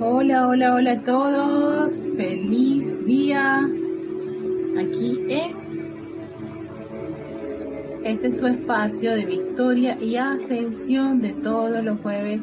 [0.00, 2.00] Hola, hola, hola a todos.
[2.16, 3.68] Feliz día.
[4.78, 5.56] Aquí en
[8.04, 12.40] este es su espacio de victoria y ascensión de todos los jueves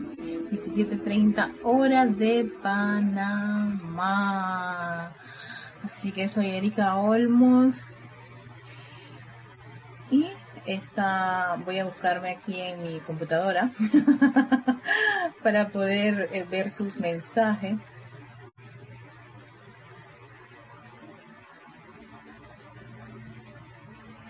[0.52, 4.04] 17.30 horas de Panamá.
[5.82, 7.86] Así que soy Erika Olmos
[10.12, 10.26] y
[10.66, 13.72] esta voy a buscarme aquí en mi computadora
[15.44, 17.76] para poder eh, ver sus mensajes.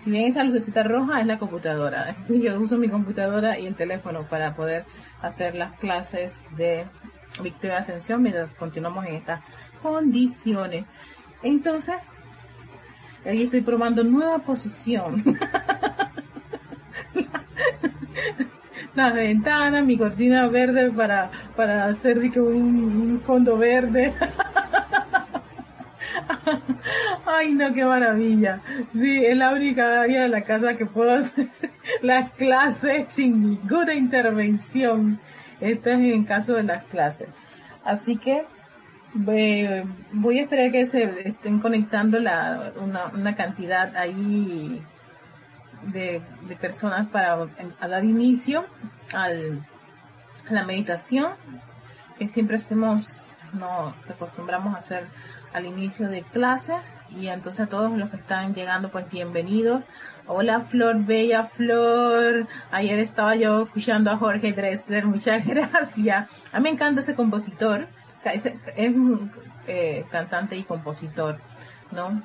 [0.02, 4.22] Si bien esa lucecita roja es la computadora, yo uso mi computadora y el teléfono
[4.24, 4.84] para poder
[5.22, 6.86] hacer las clases de
[7.42, 9.40] Victoria Ascensión mientras continuamos en estas
[9.82, 10.86] condiciones.
[11.42, 12.02] Entonces,
[13.24, 15.24] ahí estoy probando nueva posición.
[18.96, 24.12] las ventanas, mi cortina verde para, para hacer un, fondo verde.
[27.26, 28.60] Ay, no, qué maravilla.
[28.92, 31.48] Sí, es la única área de la casa que puedo hacer
[32.02, 35.20] las clases sin ninguna intervención.
[35.60, 37.28] Esto es en caso de las clases.
[37.84, 38.44] Así que
[39.12, 44.82] voy a esperar que se estén conectando la, una, una cantidad ahí
[45.92, 46.22] de,
[46.60, 47.46] personas para
[47.80, 48.64] dar inicio
[49.12, 49.64] al,
[50.48, 51.32] a la meditación
[52.18, 53.08] que siempre hacemos,
[53.52, 55.06] no acostumbramos a hacer
[55.52, 59.84] al inicio de clases y entonces a todos los que están llegando pues bienvenidos.
[60.26, 62.46] Hola Flor, bella Flor.
[62.70, 66.28] Ayer estaba yo escuchando a Jorge Dressler, muchas gracias.
[66.52, 67.86] A mí me encanta ese compositor,
[68.24, 68.92] es, es
[69.66, 71.38] eh, cantante y compositor,
[71.92, 72.22] ¿no?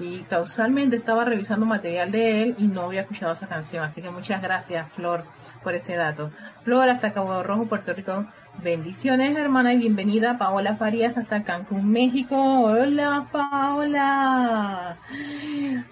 [0.00, 3.84] Y causalmente estaba revisando material de él y no había escuchado esa canción.
[3.84, 5.24] Así que muchas gracias, Flor,
[5.62, 6.30] por ese dato.
[6.64, 8.26] Flor, hasta Cabo Rojo, Puerto Rico.
[8.58, 12.36] Bendiciones, hermana, y bienvenida Paola Farías hasta Cancún, México.
[12.36, 14.98] Hola, Paola.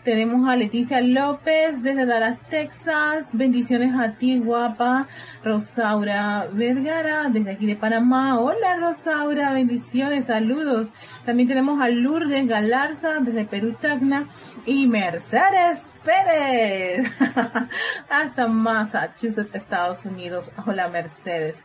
[0.04, 3.24] Tenemos a Leticia López desde Dallas, Texas.
[3.32, 5.08] Bendiciones a ti, guapa.
[5.42, 8.38] Rosaura Vergara desde aquí de Panamá.
[8.38, 9.54] Hola, Rosaura.
[9.54, 10.90] Bendiciones, saludos.
[11.24, 14.26] También tenemos a Lourdes Galarza desde Perú, Tacna.
[14.66, 17.10] Y Mercedes Pérez
[18.10, 20.50] hasta Massachusetts, Estados Unidos.
[20.66, 21.64] Hola, Mercedes.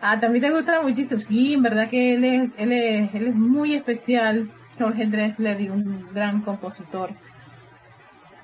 [0.00, 1.20] Ah, también te gusta muchísimo.
[1.20, 4.50] Sí, en verdad que él es, él es, él es muy especial.
[4.78, 7.10] Jorge Dressler y un gran compositor,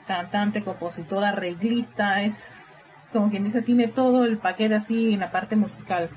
[0.06, 2.66] cantante, compositor, arreglista, es
[3.12, 6.10] como quien dice, tiene todo el paquete así en la parte musical.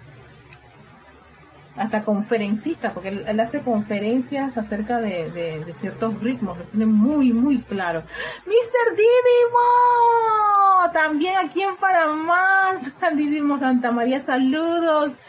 [1.77, 7.59] Hasta conferencista, porque él, hace conferencias acerca de, de, ciertos ritmos, lo tiene muy, muy
[7.59, 8.01] claro.
[8.45, 8.95] Mr.
[8.95, 12.71] Didimo, también aquí en Panamá,
[13.15, 15.19] Didimo Santa María, saludos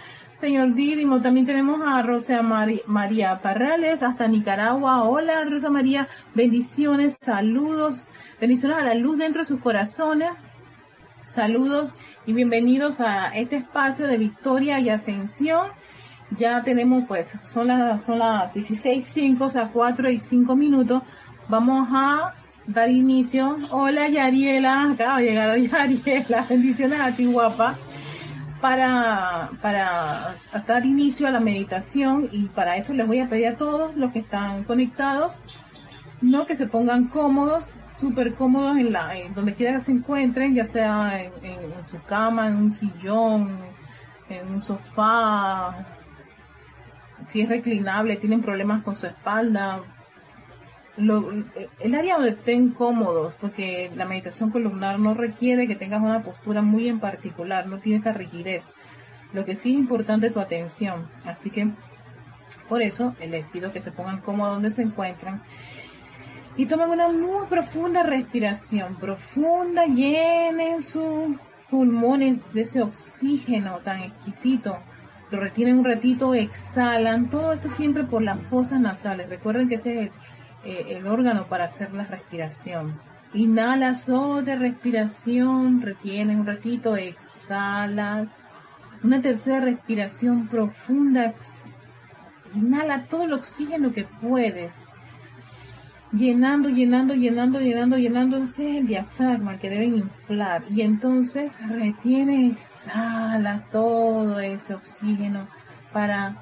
[0.40, 1.20] señor Didimo.
[1.20, 5.02] También tenemos a Rosa María Parrales hasta Nicaragua.
[5.04, 6.08] Hola, Rosa María.
[6.34, 8.04] Bendiciones, saludos.
[8.40, 10.30] Bendiciones a la luz dentro de sus corazones.
[11.26, 11.94] Saludos
[12.24, 15.68] y bienvenidos a este espacio de victoria y ascensión.
[16.36, 21.02] Ya tenemos, pues, son las, son las 16.05, o sea, 4 y 5 minutos.
[21.48, 22.34] Vamos a
[22.66, 23.56] dar inicio.
[23.70, 24.90] Hola, Yariela.
[24.92, 26.42] Acaba de llegar Yariela.
[26.48, 27.76] Bendiciones a ti, guapa
[28.60, 33.56] para, para dar inicio a la meditación y para eso les voy a pedir a
[33.56, 35.38] todos los que están conectados,
[36.20, 40.64] no que se pongan cómodos, súper cómodos en la, donde quiera que se encuentren, ya
[40.64, 43.58] sea en, en, su cama, en un sillón,
[44.28, 45.86] en un sofá,
[47.26, 49.80] si es reclinable, tienen problemas con su espalda,
[50.96, 56.60] el área donde estén cómodos, porque la meditación columnar no requiere que tengas una postura
[56.60, 58.72] muy en particular, no tiene esa rigidez.
[59.32, 61.08] Lo que sí es importante es tu atención.
[61.24, 61.70] Así que
[62.68, 65.42] por eso les pido que se pongan cómodos donde se encuentran
[66.56, 71.36] y tomen una muy profunda respiración, profunda, llenen sus
[71.70, 74.78] pulmones de ese oxígeno tan exquisito
[75.30, 79.28] lo retienen un ratito, exhalan, todo esto siempre por las fosas nasales.
[79.28, 80.10] Recuerden que ese es
[80.64, 82.98] eh, el órgano para hacer la respiración.
[83.34, 88.28] Inhalas de respiración, retienes un ratito, exhalas.
[89.02, 91.34] Una tercera respiración profunda.
[92.54, 94.74] Inhala todo el oxígeno que puedes.
[96.12, 98.36] Llenando, llenando, llenando, llenando, llenando.
[98.38, 100.64] Ese es el diafragma que deben inflar.
[100.70, 105.46] Y entonces retienes, exhalas todo ese oxígeno
[105.92, 106.36] para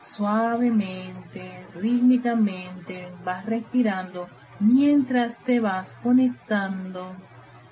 [0.00, 4.28] suavemente, rítmicamente, vas respirando
[4.60, 7.12] mientras te vas conectando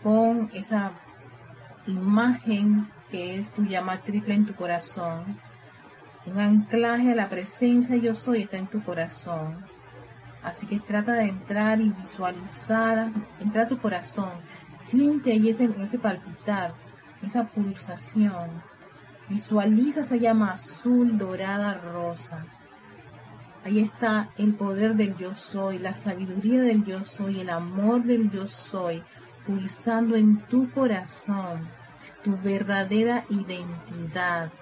[0.02, 0.90] con esa
[1.87, 5.38] imagen que es tu llama triple en tu corazón,
[6.26, 9.74] Un anclaje a la presencia yo soy está en tu corazón.
[10.44, 13.11] Así que trata de entrar y visualizar,
[13.41, 14.31] entrar a tu corazón.
[14.79, 16.75] Siente ahí ese, ese palpitar,
[17.23, 18.50] esa pulsación.
[19.29, 22.44] Visualiza esa llama azul, dorada, rosa.
[23.64, 28.31] Ahí está el poder del yo soy, la sabiduría del yo soy, el amor del
[28.31, 29.02] yo soy,
[29.47, 31.67] pulsando en tu corazón,
[32.23, 34.52] tu verdadera identidad,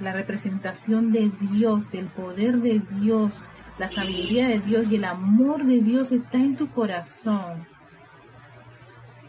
[0.00, 5.64] la representación de Dios, del poder de Dios, la sabiduría de Dios y el amor
[5.64, 7.66] de Dios está en tu corazón.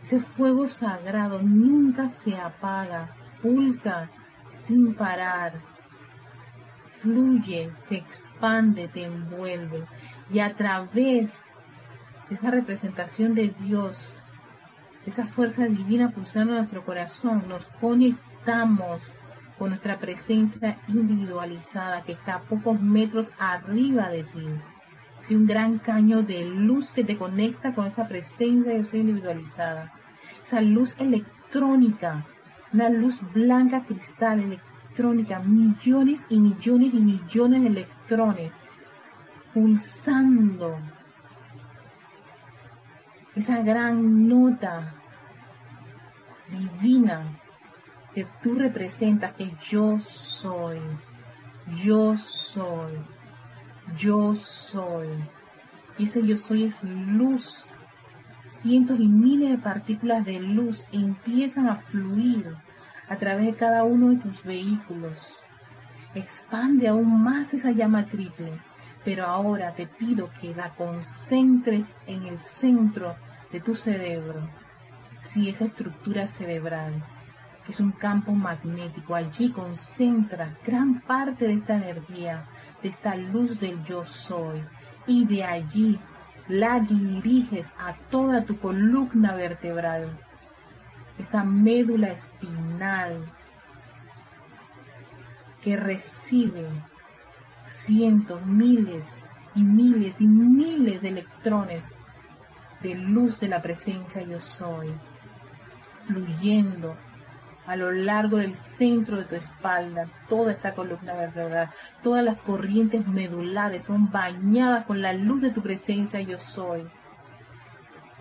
[0.02, 3.10] Ese fuego sagrado nunca se apaga,
[3.42, 4.10] pulsa
[4.54, 5.54] sin parar,
[7.02, 9.84] fluye, se expande, te envuelve
[10.32, 11.44] y a través
[12.30, 14.20] de esa representación de Dios,
[15.06, 19.02] esa fuerza divina pulsando en nuestro corazón, nos conectamos
[19.58, 24.48] con nuestra presencia individualizada que está a pocos metros arriba de ti.
[25.20, 29.92] Es un gran caño de luz que te conecta con esa presencia yo soy individualizada.
[30.44, 32.26] Esa luz electrónica,
[32.72, 38.54] una luz blanca cristal electrónica, millones y millones y millones de electrones
[39.54, 40.78] pulsando.
[43.36, 44.94] Esa gran nota
[46.50, 47.24] divina
[48.18, 50.80] que tú representas, que yo soy,
[51.84, 52.94] yo soy,
[53.96, 55.08] yo soy.
[56.00, 57.64] Y ese yo soy es luz.
[58.44, 62.56] Cientos y miles de partículas de luz empiezan a fluir
[63.08, 65.36] a través de cada uno de tus vehículos.
[66.16, 68.52] Expande aún más esa llama triple,
[69.06, 73.14] pero ahora te pido que la concentres en el centro
[73.52, 74.50] de tu cerebro,
[75.22, 77.04] si esa estructura cerebral
[77.68, 79.14] que es un campo magnético.
[79.14, 82.46] Allí concentra gran parte de esta energía,
[82.82, 84.64] de esta luz del yo soy.
[85.06, 86.00] Y de allí
[86.48, 90.18] la diriges a toda tu columna vertebral,
[91.20, 93.26] esa médula espinal
[95.62, 96.70] que recibe
[97.66, 101.84] cientos, miles y miles y miles de electrones
[102.82, 104.88] de luz de la presencia yo soy,
[106.06, 106.96] fluyendo
[107.68, 111.70] a lo largo del centro de tu espalda, toda esta columna vertebral,
[112.02, 116.88] todas las corrientes medulares son bañadas con la luz de tu presencia yo soy.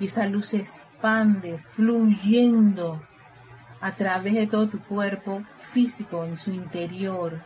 [0.00, 3.00] Y esa luz se expande, fluyendo
[3.80, 7.40] a través de todo tu cuerpo físico en su interior,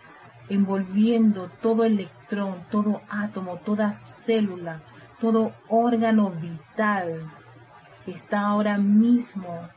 [0.49, 4.81] envolviendo todo electrón, todo átomo, toda célula,
[5.21, 7.31] todo órgano vital.
[8.07, 9.69] Está ahora mismo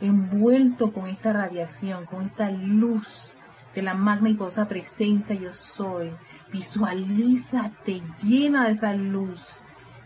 [0.00, 3.32] envuelto con esta radiación, con esta luz
[3.74, 6.12] de la magna y poderosa presencia yo soy.
[6.52, 9.46] Visualízate llena de esa luz.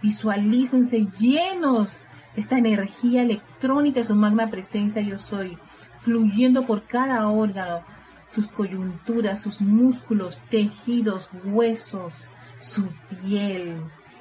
[0.02, 5.56] Visualícense llenos de esta energía electrónica de su magna presencia yo soy,
[5.98, 7.82] fluyendo por cada órgano,
[8.28, 12.12] sus coyunturas, sus músculos, tejidos, huesos,
[12.58, 12.88] su
[13.22, 13.76] piel,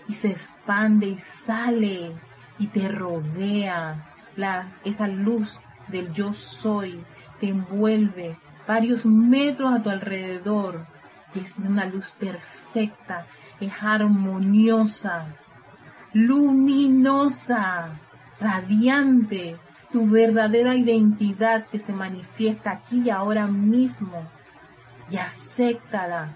[0.08, 2.12] y se expande y sale
[2.60, 4.11] y te rodea
[4.84, 7.04] esa luz del yo soy
[7.40, 8.38] te envuelve
[8.68, 10.86] varios metros a tu alrededor.
[11.34, 13.26] Y es una luz perfecta,
[13.60, 15.28] es armoniosa,
[16.14, 17.90] luminosa,
[18.40, 19.58] radiante,
[19.92, 24.30] tu verdadera identidad que se manifiesta aquí y ahora mismo.
[25.10, 26.30] Y acéptala.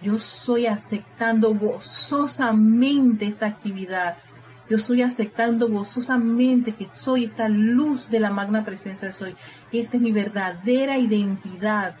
[0.00, 4.16] Yo soy aceptando gozosamente esta actividad
[4.72, 9.36] yo estoy aceptando gozosamente que soy esta luz de la magna presencia de soy.
[9.70, 11.94] Esta es mi verdadera identidad.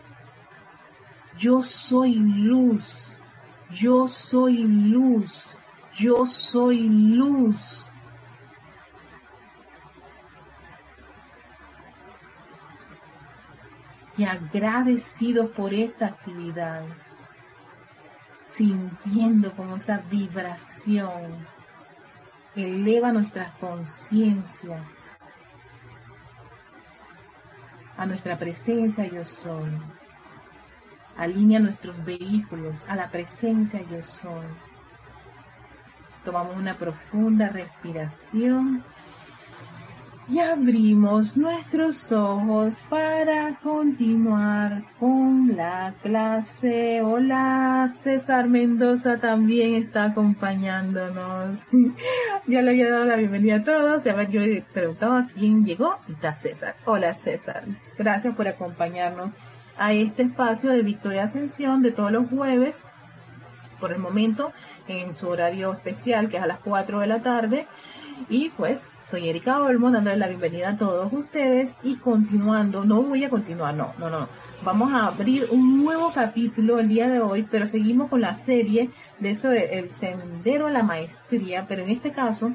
[1.36, 3.12] Yo soy luz.
[3.68, 5.54] Yo soy luz.
[5.94, 7.86] Yo soy luz.
[14.16, 16.84] Y agradecido por esta actividad,
[18.48, 21.51] sintiendo como esa vibración
[22.54, 25.02] eleva nuestras conciencias
[27.96, 29.70] a nuestra presencia yo soy.
[31.16, 34.46] Alinea nuestros vehículos a la presencia yo soy.
[36.24, 38.82] Tomamos una profunda respiración
[40.28, 47.02] y abrimos nuestros ojos para continuar con la clase.
[47.02, 51.60] Hola, César Mendoza también está acompañándonos.
[52.46, 54.04] ya le había dado la bienvenida a todos.
[54.04, 56.76] Ya yo he preguntado quién llegó está César.
[56.84, 57.64] Hola César,
[57.98, 59.30] gracias por acompañarnos
[59.76, 62.82] a este espacio de Victoria Ascensión de todos los jueves.
[63.82, 64.52] Por el momento,
[64.86, 67.66] en su horario especial, que es a las 4 de la tarde.
[68.28, 73.24] Y pues soy Erika Olmo, dándole la bienvenida a todos ustedes y continuando, no voy
[73.24, 74.28] a continuar, no, no, no.
[74.62, 78.90] Vamos a abrir un nuevo capítulo el día de hoy, pero seguimos con la serie
[79.18, 82.52] de eso de El Sendero a la Maestría, pero en este caso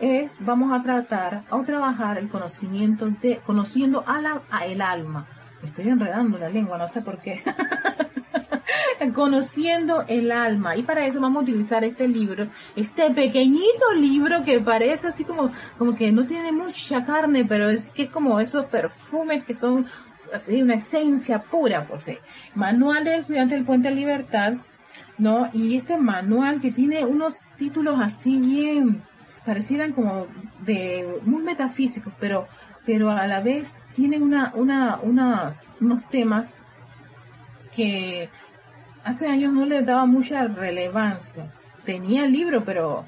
[0.00, 5.26] es, vamos a tratar o trabajar el conocimiento de, conociendo a la, a el alma.
[5.62, 7.42] Me estoy enredando la lengua, no sé por qué.
[9.14, 10.76] Conociendo el alma.
[10.76, 15.52] Y para eso vamos a utilizar este libro, este pequeñito libro que parece así como,
[15.76, 19.86] como que no tiene mucha carne, pero es que es como esos perfumes que son
[20.32, 22.08] así una esencia pura, pues.
[22.08, 22.18] Eh.
[22.54, 24.54] Manual del estudiante del Puente de Libertad,
[25.16, 25.50] ¿no?
[25.52, 29.02] Y este manual que tiene unos títulos así bien,
[29.44, 30.26] parecieran como
[30.60, 32.46] de muy metafísicos, pero
[32.88, 36.54] pero a la vez tiene una, una, unas, unos temas
[37.76, 38.30] que
[39.08, 41.50] hace años no le daba mucha relevancia.
[41.84, 43.04] Tenía el libro, pero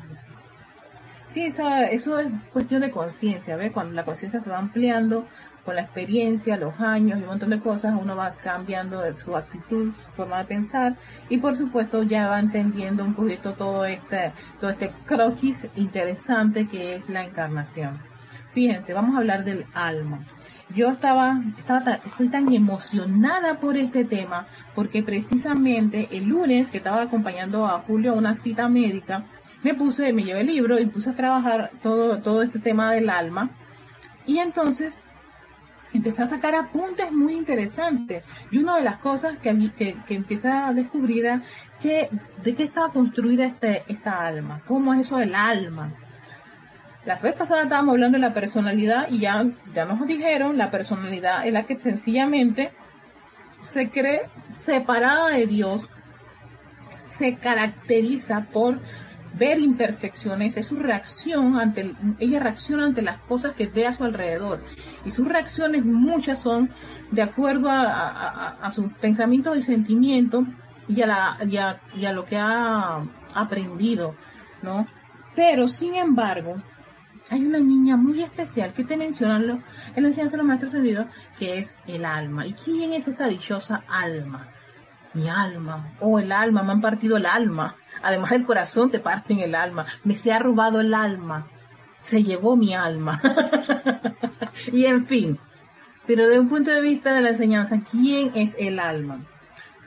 [1.28, 2.04] sí, eso, es
[2.52, 3.70] cuestión de conciencia, ¿ves?
[3.72, 5.26] Cuando la conciencia se va ampliando
[5.64, 9.92] con la experiencia, los años y un montón de cosas, uno va cambiando su actitud,
[9.92, 10.96] su forma de pensar
[11.28, 16.94] y por supuesto ya va entendiendo un poquito todo este, todo este croquis interesante que
[16.94, 17.98] es la encarnación.
[18.54, 20.20] Fíjense, vamos a hablar del alma
[20.74, 27.02] yo estaba, estaba estoy tan emocionada por este tema porque precisamente el lunes que estaba
[27.02, 29.24] acompañando a Julio a una cita médica,
[29.62, 33.10] me puse, me llevé el libro y puse a trabajar todo, todo este tema del
[33.10, 33.50] alma.
[34.26, 35.02] Y entonces
[35.92, 38.24] empecé a sacar apuntes muy interesantes.
[38.50, 41.42] Y una de las cosas que, que, que empecé a descubrir era
[41.80, 42.08] que,
[42.42, 45.92] de qué estaba construida este, esta alma, cómo es eso del alma
[47.04, 51.46] la vez pasada estábamos hablando de la personalidad y ya, ya nos dijeron, la personalidad
[51.46, 52.72] es la que sencillamente
[53.62, 55.88] se cree separada de Dios,
[57.02, 58.80] se caracteriza por
[59.32, 64.04] ver imperfecciones, es su reacción ante, ella reacciona ante las cosas que ve a su
[64.04, 64.62] alrededor.
[65.04, 66.70] Y sus reacciones muchas son
[67.10, 70.44] de acuerdo a, sus pensamientos y sentimientos
[70.88, 71.38] y a, la,
[71.94, 73.02] y a lo que ha
[73.34, 74.14] aprendido,
[74.62, 74.84] ¿no?
[75.36, 76.60] Pero, sin embargo,
[77.28, 79.62] hay una niña muy especial que te mencionan
[79.94, 81.06] en la enseñanza de los maestros servidos,
[81.38, 82.46] que es el alma.
[82.46, 84.48] ¿Y quién es esta dichosa alma?
[85.12, 87.74] Mi alma, oh, el alma, me han partido el alma.
[88.02, 89.86] Además del corazón te parten el alma.
[90.04, 91.46] Me se ha robado el alma.
[92.00, 93.20] Se llevó mi alma.
[94.72, 95.38] y en fin.
[96.06, 99.20] Pero de un punto de vista de la enseñanza, ¿quién es el alma?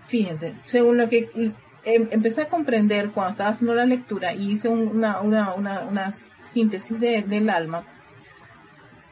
[0.06, 1.54] Fíjense, según lo que
[1.86, 6.14] Em, empecé a comprender cuando estaba haciendo la lectura y hice una, una, una, una
[6.40, 7.84] síntesis del alma,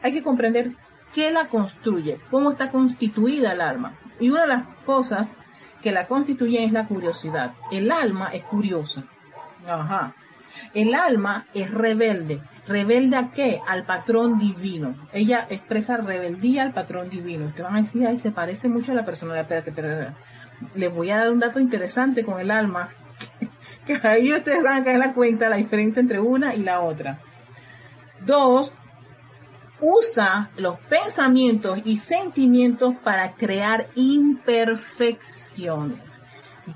[0.02, 0.72] hay que comprender
[1.14, 3.94] qué la construye, cómo está constituida el alma.
[4.18, 5.36] Y una de las cosas
[5.82, 7.52] que la constituye es la curiosidad.
[7.70, 9.04] El alma es curiosa.
[9.66, 10.14] Ajá.
[10.72, 12.40] El alma es rebelde.
[12.66, 13.60] ¿Rebelde a qué?
[13.68, 14.94] Al patrón divino.
[15.12, 17.46] Ella expresa rebeldía al patrón divino.
[17.46, 19.42] Ustedes van a decir, ay, se parece mucho a la personalidad.
[19.42, 20.14] Espérate, espérate
[20.74, 22.88] les voy a dar un dato interesante con el alma,
[23.86, 27.20] que ahí ustedes van a caer la cuenta la diferencia entre una y la otra.
[28.24, 28.72] Dos,
[29.80, 35.98] usa los pensamientos y sentimientos para crear imperfecciones.
[36.66, 36.72] Y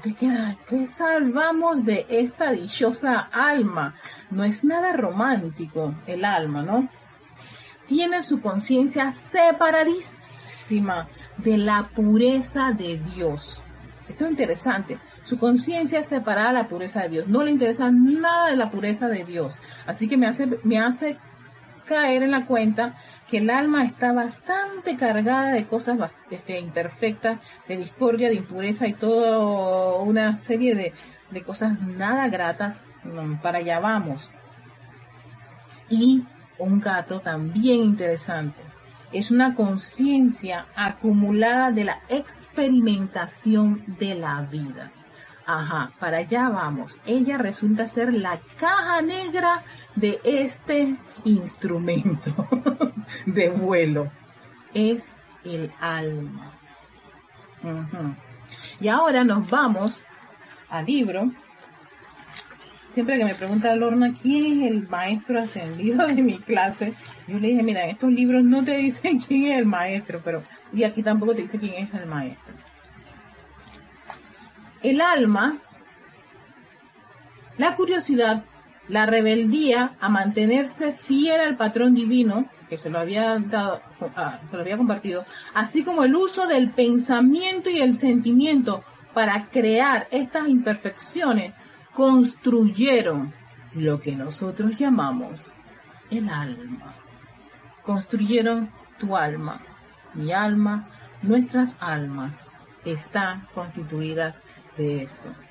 [0.68, 3.94] ¿qué salvamos de esta dichosa alma?
[4.30, 6.88] No es nada romántico el alma, ¿no?
[7.86, 13.62] Tiene su conciencia separadísima de la pureza de Dios.
[14.08, 14.98] Esto es interesante.
[15.24, 17.28] Su conciencia es separada de la pureza de Dios.
[17.28, 19.56] No le interesa nada de la pureza de Dios.
[19.86, 21.18] Así que me hace, me hace
[21.86, 22.94] caer en la cuenta
[23.28, 25.98] que el alma está bastante cargada de cosas
[26.30, 30.92] este, imperfectas, de discordia, de impureza y toda una serie de,
[31.30, 32.82] de cosas nada gratas.
[33.02, 34.30] Mm, para allá vamos.
[35.90, 36.24] Y
[36.58, 38.62] un gato también interesante
[39.16, 44.92] es una conciencia acumulada de la experimentación de la vida.
[45.46, 46.98] Ajá, para allá vamos.
[47.06, 49.62] Ella resulta ser la caja negra
[49.94, 52.46] de este instrumento
[53.26, 54.10] de vuelo.
[54.74, 55.12] Es
[55.44, 56.52] el alma.
[58.80, 60.04] Y ahora nos vamos
[60.68, 61.32] al libro
[62.96, 66.94] siempre que me pregunta Lorna quién es el maestro ascendido de mi clase,
[67.28, 70.82] yo le dije, mira, estos libros no te dicen quién es el maestro, pero y
[70.82, 72.54] aquí tampoco te dice quién es el maestro.
[74.82, 75.58] El alma,
[77.58, 78.44] la curiosidad,
[78.88, 83.82] la rebeldía a mantenerse fiel al patrón divino, que se lo había dado,
[84.16, 89.48] ah, se lo había compartido, así como el uso del pensamiento y el sentimiento para
[89.50, 91.52] crear estas imperfecciones,
[91.96, 93.32] construyeron
[93.72, 95.50] lo que nosotros llamamos
[96.10, 96.94] el alma.
[97.82, 99.62] Construyeron tu alma,
[100.12, 100.90] mi alma,
[101.22, 102.48] nuestras almas
[102.84, 104.36] están constituidas
[104.76, 105.45] de esto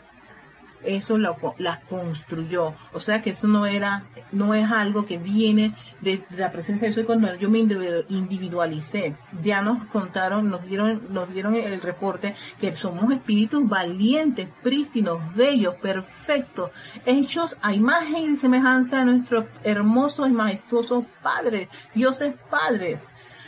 [0.86, 2.74] eso las construyó.
[2.94, 6.94] O sea que eso no era, no es algo que viene de, la presencia de
[6.94, 9.16] Dios cuando yo me individualicé.
[9.42, 15.76] Ya nos contaron, nos dieron, nos dieron el reporte que somos espíritus valientes, prístinos, bellos,
[15.76, 16.72] perfectos,
[17.06, 23.08] hechos a imagen y semejanza de nuestros hermosos y majestuosos padres, dioses padres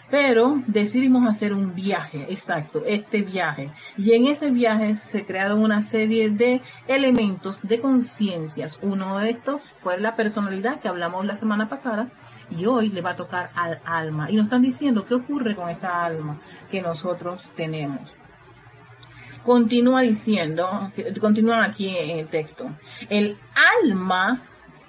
[0.10, 3.72] pero decidimos hacer un viaje, exacto, este viaje.
[3.98, 8.80] Y en ese viaje se crearon una serie de elementos de conciencias.
[8.82, 12.10] Uno de estos fue la personalidad que hablamos la semana pasada
[12.50, 14.32] y hoy le va a tocar al alma.
[14.32, 16.40] Y nos están diciendo qué ocurre con esa alma
[16.72, 18.16] que nosotros tenemos.
[19.44, 22.70] Continúa diciendo, continúa aquí en el texto.
[23.10, 23.38] El
[23.82, 24.42] alma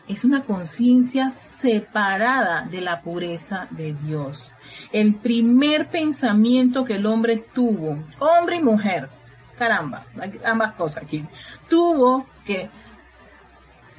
[0.09, 4.51] es una conciencia separada de la pureza de Dios.
[4.93, 9.09] El primer pensamiento que el hombre tuvo, hombre y mujer,
[9.57, 10.05] caramba,
[10.45, 11.25] ambas cosas aquí,
[11.69, 12.71] tuvo que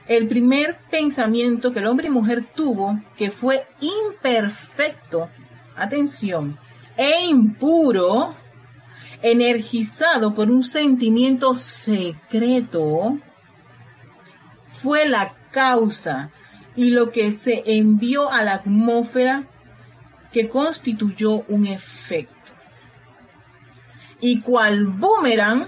[0.07, 5.29] el primer pensamiento que el hombre y mujer tuvo, que fue imperfecto,
[5.75, 6.57] atención,
[6.97, 8.33] e impuro,
[9.21, 13.19] energizado por un sentimiento secreto,
[14.67, 16.31] fue la causa
[16.75, 19.43] y lo que se envió a la atmósfera
[20.31, 22.35] que constituyó un efecto.
[24.21, 25.67] Y cual boomerang,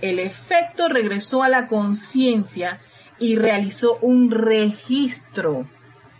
[0.00, 2.80] el efecto regresó a la conciencia
[3.18, 5.66] y realizó un registro,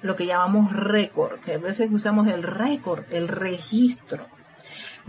[0.03, 4.27] lo que llamamos récord, que a veces usamos el récord, el registro.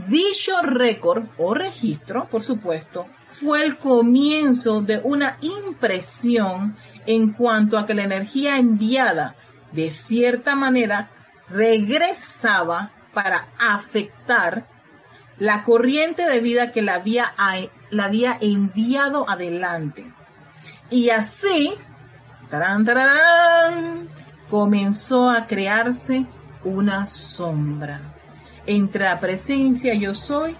[0.07, 6.75] Dicho récord o registro, por supuesto, fue el comienzo de una impresión
[7.07, 9.35] en cuanto a que la energía enviada
[9.71, 11.09] de cierta manera
[11.49, 14.67] regresaba para afectar
[15.37, 17.33] la corriente de vida que la había,
[17.89, 20.05] la había enviado adelante.
[20.89, 21.73] Y así,
[24.49, 26.25] comenzó a crearse
[26.63, 28.01] una sombra
[28.65, 30.55] entre la presencia yo soy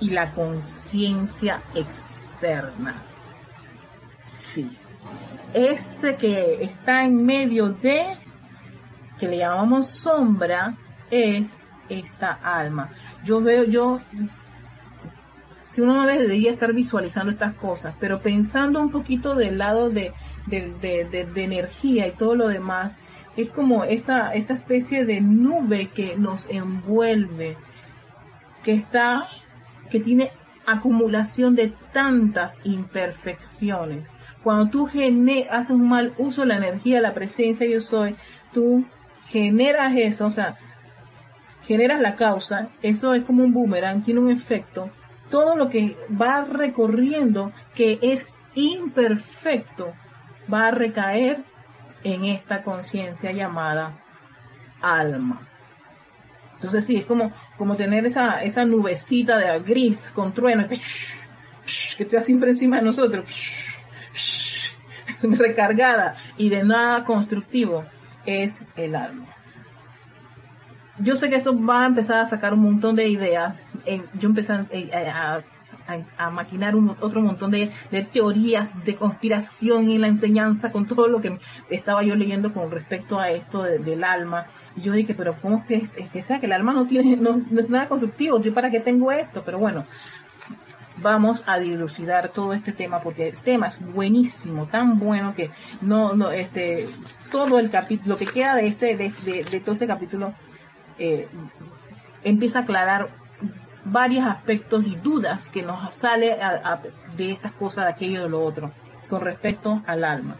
[0.00, 3.02] y la conciencia externa.
[4.26, 4.76] Sí,
[5.54, 8.18] ese que está en medio de
[9.18, 10.76] que le llamamos sombra
[11.10, 12.90] es esta alma.
[13.24, 14.00] Yo veo, yo,
[15.68, 20.12] si uno no debería estar visualizando estas cosas, pero pensando un poquito del lado de,
[20.46, 22.92] de, energía y todo lo demás,
[23.36, 27.56] es como esa, esa especie de nube que nos envuelve,
[28.62, 29.28] que está,
[29.90, 30.30] que tiene
[30.66, 34.08] acumulación de tantas imperfecciones.
[34.44, 38.14] Cuando tú haces un mal uso de la energía, la presencia yo soy,
[38.52, 38.84] tú
[39.28, 40.58] generas eso, o sea,
[41.66, 44.90] generas la causa, eso es como un boomerang, tiene un efecto.
[45.30, 49.94] Todo lo que va recorriendo, que es imperfecto,
[50.52, 51.42] va a recaer
[52.04, 53.98] en esta conciencia llamada
[54.82, 55.40] alma.
[56.56, 60.78] Entonces sí, es como, como tener esa, esa nubecita de gris con trueno que,
[61.96, 63.26] que está siempre encima de nosotros,
[65.22, 67.84] recargada y de nada constructivo
[68.26, 69.26] es el alma.
[70.98, 73.66] Yo sé que esto va a empezar a sacar un montón de ideas.
[74.14, 77.72] yo empecé a, maquinar un, otro montón de,
[78.12, 83.18] teorías de conspiración y la enseñanza con todo lo que estaba yo leyendo con respecto
[83.18, 84.46] a esto del alma.
[84.76, 87.38] Y yo dije, pero ¿cómo es que, que sea que el alma no tiene no
[87.38, 88.40] es nada constructivo?
[88.40, 89.42] ¿Yo para qué tengo esto?
[89.44, 89.84] Pero bueno,
[90.98, 96.14] vamos a dilucidar todo este tema porque el tema es buenísimo, tan bueno que no,
[96.14, 96.88] no, este,
[97.30, 99.12] todo el capítulo, lo que queda de este, de,
[99.50, 100.34] de, todo este capítulo,
[100.98, 101.26] eh,
[102.22, 103.08] empieza a aclarar
[103.84, 106.36] varios aspectos y dudas que nos sale
[107.16, 108.72] de estas cosas, de aquello, de lo otro,
[109.08, 110.36] con respecto al alma.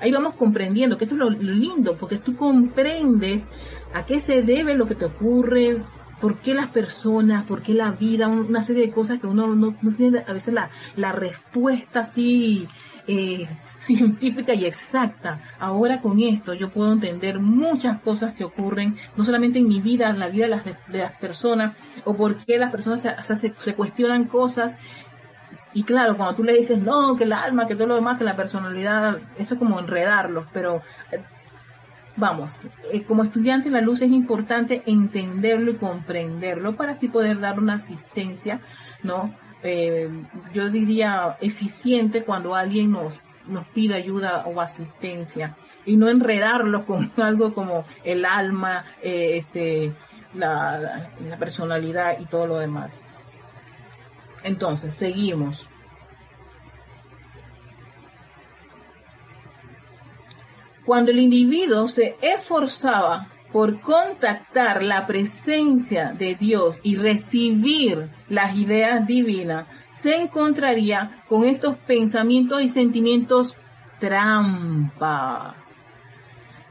[0.00, 3.46] Ahí vamos comprendiendo que esto es lo lindo, porque tú comprendes
[3.92, 5.82] a qué se debe lo que te ocurre,
[6.24, 9.74] por qué las personas, por qué la vida, una serie de cosas que uno no,
[9.94, 12.66] tiene a veces la, respuesta así
[13.06, 13.46] eh,
[13.78, 15.42] científica y exacta.
[15.58, 20.08] Ahora con esto yo puedo entender muchas cosas que ocurren, no solamente en mi vida,
[20.08, 24.78] en la vida de las, personas, o por qué las personas se, se, cuestionan cosas.
[25.74, 28.24] Y claro, cuando tú le dices, no, que el alma, que todo lo demás, que
[28.24, 30.80] la personalidad, eso es como enredarlos, pero
[31.12, 31.20] eh,
[32.16, 32.52] vamos,
[32.92, 37.58] eh, como estudiante en la luz es importante entenderlo y comprenderlo para así poder dar
[37.58, 38.60] una asistencia,
[39.02, 39.34] ¿no?
[39.62, 40.08] Eh,
[40.52, 47.12] yo diría eficiente cuando alguien nos nos pide ayuda o asistencia y no enredarlo con
[47.22, 49.92] algo como el alma, eh, este,
[50.34, 53.00] la personalidad y todo lo demás.
[54.44, 55.66] Entonces, seguimos.
[60.84, 69.06] Cuando el individuo se esforzaba por contactar la presencia de Dios y recibir las ideas
[69.06, 73.56] divinas, se encontraría con estos pensamientos y sentimientos
[74.00, 75.54] trampa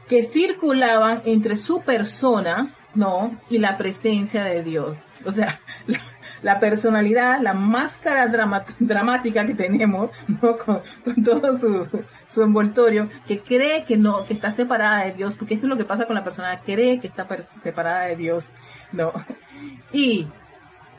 [0.08, 3.36] que circulaban entre su persona, ¿no?
[3.50, 4.98] Y la presencia de Dios.
[5.24, 5.60] O sea,
[6.60, 8.28] personalidad, la máscara
[8.78, 10.56] dramática que tenemos, ¿no?
[10.56, 10.82] Con,
[11.24, 15.70] todo su, envoltorio, que cree que no, que está separada de Dios, porque eso es
[15.70, 17.26] lo que pasa con la persona, cree que está
[17.62, 18.44] separada de Dios,
[18.92, 19.12] ¿no?
[19.92, 20.26] Y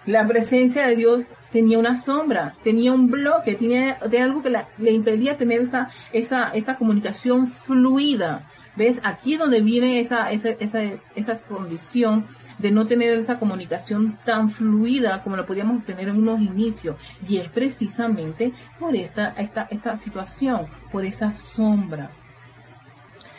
[0.05, 5.38] la presencia de Dios tenía una sombra, tenía un bloque, tenía, algo que le impedía
[5.38, 8.49] tener esa, esa, esa comunicación fluida.
[8.75, 8.99] ¿Ves?
[9.03, 10.84] Aquí es donde viene esa, esa, esa,
[11.15, 12.25] esa condición
[12.57, 16.95] de no tener esa comunicación tan fluida como lo podíamos tener en unos inicios.
[17.27, 22.09] Y es precisamente por esta, esta, esta situación, por esa sombra.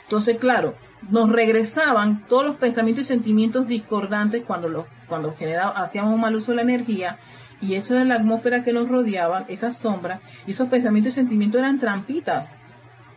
[0.05, 0.75] Entonces, claro,
[1.11, 5.35] nos regresaban todos los pensamientos y sentimientos discordantes cuando los cuando
[5.77, 7.19] hacíamos un mal uso de la energía,
[7.61, 11.61] y eso de la atmósfera que nos rodeaba, esas sombras, y esos pensamientos y sentimientos
[11.61, 12.59] eran trampitas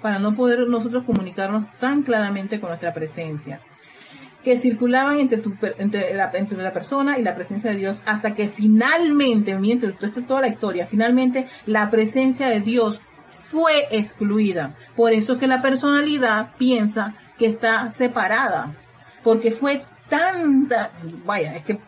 [0.02, 3.60] para no poder nosotros comunicarnos tan claramente con nuestra presencia,
[4.44, 5.42] que circulaban entre,
[5.80, 10.20] entre, la, entre la persona y la presencia de Dios, hasta que finalmente, mientras esto
[10.20, 14.76] es toda la historia, finalmente la presencia de Dios fue excluida.
[14.96, 18.74] Por eso que la personalidad piensa que está separada,
[19.24, 20.92] porque fue tanta,
[21.26, 21.80] vaya, es que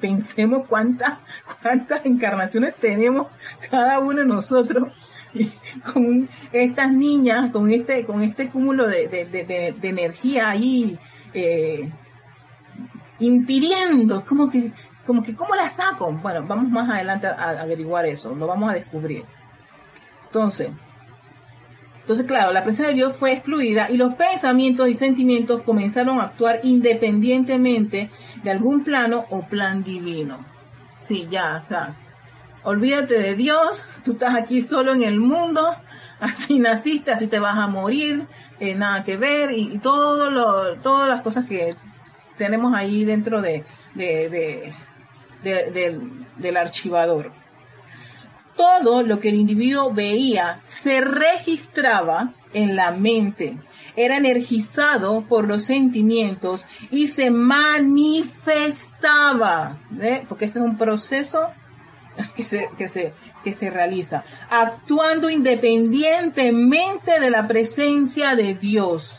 [0.00, 1.18] pensemos cuántas,
[1.62, 3.28] cuántas encarnaciones tenemos
[3.70, 4.92] cada uno de nosotros
[5.92, 10.98] con estas niñas, con este, con este cúmulo de, de, energía ahí
[11.34, 11.90] eh,
[13.18, 14.72] impidiendo, como que,
[15.06, 16.12] como que, ¿cómo la saco?
[16.12, 19.24] Bueno, vamos más adelante a averiguar eso, lo vamos a descubrir.
[20.26, 20.70] Entonces,
[22.06, 26.26] entonces, claro, la presencia de Dios fue excluida y los pensamientos y sentimientos comenzaron a
[26.26, 28.10] actuar independientemente
[28.44, 30.38] de algún plano o plan divino.
[31.00, 31.96] Sí, ya está.
[32.62, 35.74] Olvídate de Dios, tú estás aquí solo en el mundo,
[36.20, 38.26] así naciste, así te vas a morir,
[38.60, 41.74] eh, nada que ver y, todo todas las cosas que
[42.36, 43.64] tenemos ahí dentro de,
[45.44, 47.32] del archivador.
[48.56, 53.58] Todo lo que el individuo veía se registraba en la mente,
[53.96, 59.78] era energizado por los sentimientos y se manifestaba,
[60.28, 61.48] porque ese es un proceso
[62.36, 63.12] que se, que se,
[63.46, 69.14] que se realiza, actuando independientemente de la presencia de Dios.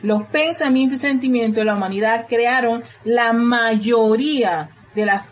[0.00, 5.26] Los pensamientos y sentimientos de la humanidad crearon la mayoría de las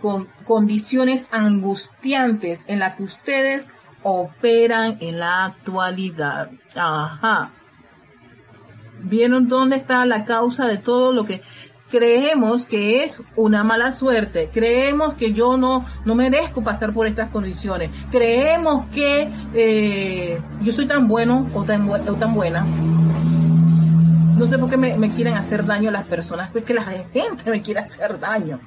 [0.45, 3.67] condiciones angustiantes en las que ustedes
[4.03, 6.51] operan en la actualidad.
[6.77, 7.51] Ajá.
[9.01, 11.41] ¿Vieron dónde está la causa de todo lo que
[11.97, 14.51] creemos que es una mala suerte?
[14.53, 17.91] Creemos que yo no, no merezco pasar por estas condiciones.
[18.11, 22.65] Creemos que eh, yo soy tan bueno o tan, o tan buena
[24.37, 27.63] no sé por qué me, quieren hacer daño las personas, pues que la gente me
[27.63, 28.59] quiere hacer daño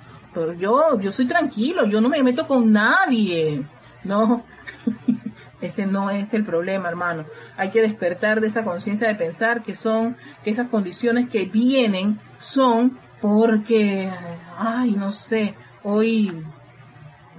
[0.58, 3.64] yo, yo soy tranquilo, yo no me meto con nadie.
[4.04, 4.44] No,
[5.62, 7.26] ese no es el problema, hermano.
[7.58, 12.20] Hay que despertar de esa conciencia de pensar que son, que esas condiciones que vienen
[12.38, 14.12] son porque,
[14.58, 16.44] ay, no sé, hoy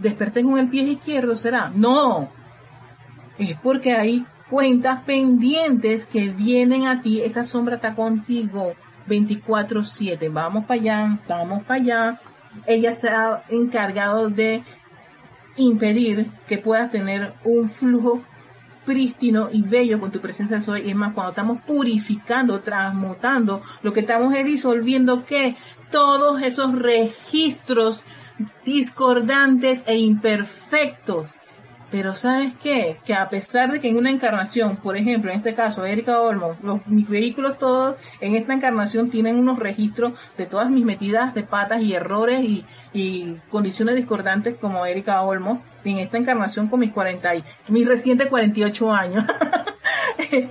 [0.00, 1.70] desperté con el pie izquierdo, ¿será?
[1.74, 2.28] No,
[3.38, 8.72] es porque hay cuentas pendientes que vienen a ti, esa sombra está contigo
[9.06, 12.20] 24/7, vamos para allá, vamos para allá,
[12.66, 14.62] ella se ha encargado de
[15.56, 18.22] impedir que puedas tener un flujo
[18.88, 20.86] prístino y bello con tu presencia soy.
[20.86, 25.56] Y es más, cuando estamos purificando, transmutando, lo que estamos es disolviendo que
[25.90, 28.02] todos esos registros
[28.64, 31.34] discordantes e imperfectos
[31.90, 32.98] Pero ¿sabes qué?
[33.04, 36.54] Que a pesar de que en una encarnación, por ejemplo, en este caso, Erika Olmo,
[36.62, 41.44] los, mis vehículos todos en esta encarnación tienen unos registros de todas mis metidas de
[41.44, 42.64] patas y errores y,
[43.48, 48.92] condiciones discordantes como Erika Olmo, en esta encarnación con mis 40 y mis recientes 48
[48.92, 49.24] años.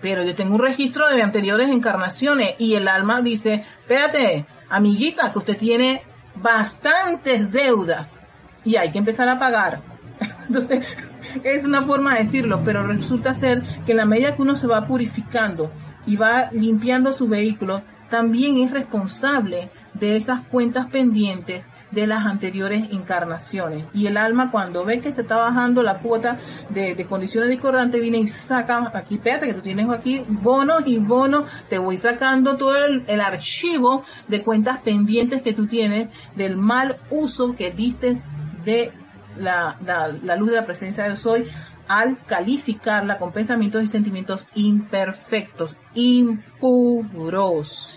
[0.00, 5.38] Pero yo tengo un registro de anteriores encarnaciones y el alma dice, espérate, amiguita, que
[5.38, 6.02] usted tiene
[6.36, 8.20] bastantes deudas
[8.64, 9.93] y hay que empezar a pagar.
[10.48, 10.96] Entonces,
[11.42, 14.66] es una forma de decirlo, pero resulta ser que en la medida que uno se
[14.66, 15.70] va purificando
[16.06, 22.90] y va limpiando su vehículo, también es responsable de esas cuentas pendientes de las anteriores
[22.90, 23.86] encarnaciones.
[23.94, 28.18] Y el alma cuando ve que se está bajando la cuota de, condiciones discordantes, viene
[28.18, 32.76] y saca, aquí, espérate que tú tienes aquí bonos y bonos, te voy sacando todo
[32.76, 38.20] el, archivo de cuentas pendientes que tú tienes del mal uso que diste
[38.64, 38.92] de
[39.38, 39.76] la,
[40.22, 41.50] la luz de la presencia de hoy
[41.88, 47.94] al calificarla con pensamientos y sentimientos imperfectos, impuros.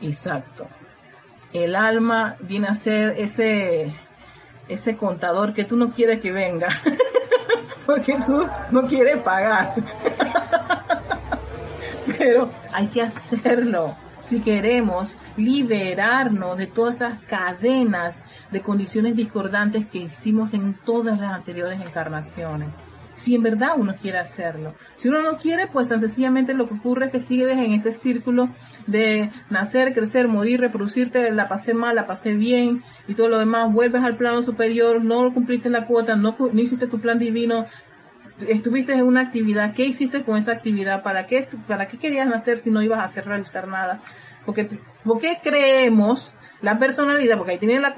[0.00, 0.66] Exacto.
[1.52, 3.94] El alma viene a ser ese,
[4.68, 6.68] ese contador que tú no quieres que venga,
[7.86, 9.74] porque tú no quieres pagar.
[12.18, 19.98] Pero hay que hacerlo si queremos liberarnos de todas esas cadenas de condiciones discordantes que
[19.98, 22.68] hicimos en todas las anteriores encarnaciones
[23.20, 24.74] si en verdad uno quiere hacerlo.
[24.96, 27.92] Si uno no quiere, pues tan sencillamente lo que ocurre es que sigues en ese
[27.92, 28.48] círculo
[28.86, 33.70] de nacer, crecer, morir, reproducirte, la pasé mal, la pasé bien y todo lo demás,
[33.70, 37.66] vuelves al plano superior, no cumpliste la cuota, no, hiciste tu plan divino,
[38.48, 41.02] estuviste en una actividad, ¿qué hiciste con esa actividad?
[41.02, 44.00] ¿Para qué, para qué querías nacer si no ibas a hacer realizar nada?
[44.46, 44.66] Porque,
[45.04, 46.32] ¿por qué creemos
[46.62, 47.94] la personalidad, porque ahí tiene la,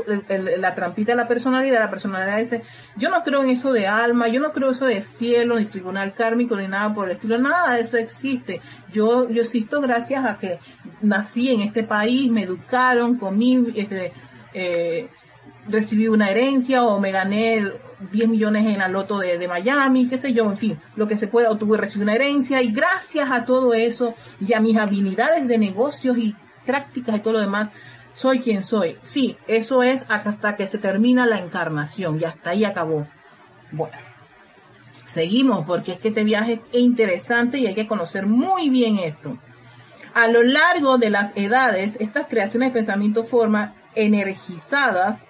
[0.59, 2.63] la trampita de la personalidad, la personalidad dice,
[2.97, 6.13] yo no creo en eso de alma, yo no creo eso de cielo, ni tribunal
[6.13, 8.61] kármico, ni nada por el estilo, nada de eso existe.
[8.93, 10.59] Yo, yo existo gracias a que
[11.01, 14.13] nací en este país, me educaron, comí, este,
[14.55, 15.09] eh,
[15.69, 17.73] recibí una herencia o me gané
[18.11, 21.17] 10 millones en la loto de, de, Miami, qué sé yo, en fin, lo que
[21.17, 24.77] se pueda, o tuve, recibí una herencia y gracias a todo eso y a mis
[24.77, 26.35] habilidades de negocios y
[26.67, 27.71] prácticas y todo lo demás,
[28.15, 28.97] soy quien soy.
[29.03, 33.07] Sí, eso es hasta que se termina la encarnación y hasta ahí acabó.
[33.71, 33.97] Bueno,
[35.07, 39.39] seguimos porque es que este viaje es interesante y hay que conocer muy bien esto.
[40.15, 45.27] A lo largo de las edades, estas creaciones de pensamiento forman energizadas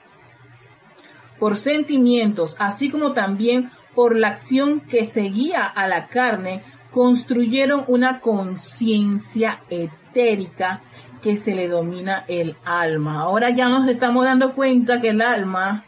[1.38, 8.20] por sentimientos, así como también por la acción que seguía a la carne, construyeron una
[8.20, 10.82] conciencia etérica
[11.22, 13.20] que se le domina el alma.
[13.20, 15.84] Ahora ya nos estamos dando cuenta que el alma,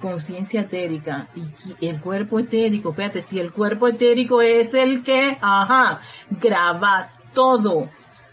[0.00, 1.28] conciencia etérica
[1.80, 7.88] y el cuerpo etérico, espérate, si el cuerpo etérico es el que, ajá, graba todo,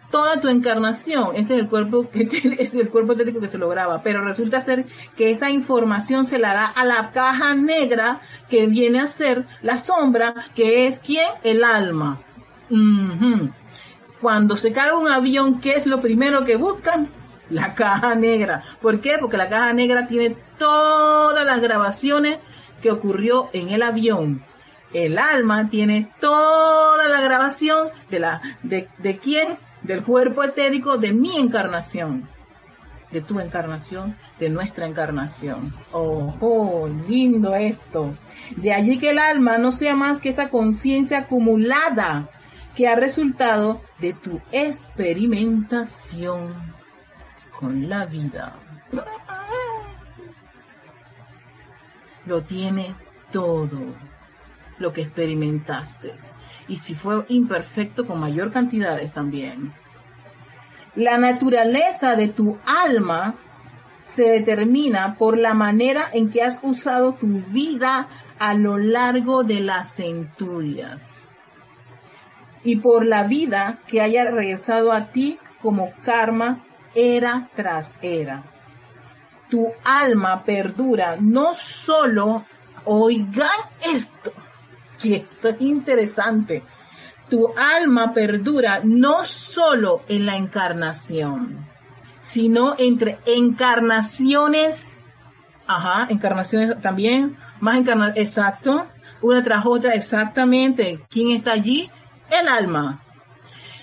[0.09, 2.27] toda tu encarnación, ese es el cuerpo que
[2.59, 4.85] es el cuerpo etérico que se lo graba, pero resulta ser
[5.15, 9.77] que esa información se la da a la caja negra que viene a ser la
[9.77, 12.19] sombra, que es quién, el alma
[14.21, 17.09] cuando se cae un avión, ¿qué es lo primero que buscan?
[17.49, 18.63] La caja negra.
[18.79, 19.17] ¿Por qué?
[19.19, 22.37] Porque la caja negra tiene todas las grabaciones
[22.81, 24.43] que ocurrió en el avión.
[24.93, 31.13] El alma tiene toda la grabación de la de, de quién, del cuerpo etérico de
[31.13, 32.27] mi encarnación,
[33.09, 35.73] de tu encarnación, de nuestra encarnación.
[35.93, 38.13] Oh, lindo esto.
[38.55, 42.29] De allí que el alma no sea más que esa conciencia acumulada
[42.75, 46.53] que ha resultado de tu experimentación
[47.59, 48.53] con la vida.
[52.25, 52.95] Lo tiene
[53.31, 53.79] todo
[54.79, 56.13] lo que experimentaste.
[56.67, 59.73] Y si fue imperfecto, con mayor cantidades también.
[60.95, 63.35] La naturaleza de tu alma
[64.03, 68.07] se determina por la manera en que has usado tu vida
[68.39, 71.30] a lo largo de las centurias
[72.63, 76.63] y por la vida que haya regresado a ti como karma
[76.95, 78.43] era tras era.
[79.49, 82.43] Tu alma perdura no solo,
[82.85, 83.49] oigan
[83.93, 84.31] esto,
[85.01, 86.63] que esto es interesante,
[87.29, 91.65] tu alma perdura no solo en la encarnación,
[92.21, 94.99] sino entre encarnaciones,
[95.67, 98.87] ajá, encarnaciones también, más encarnaciones, exacto,
[99.21, 100.99] una tras otra, exactamente.
[101.09, 101.89] ¿Quién está allí?
[102.31, 103.01] El alma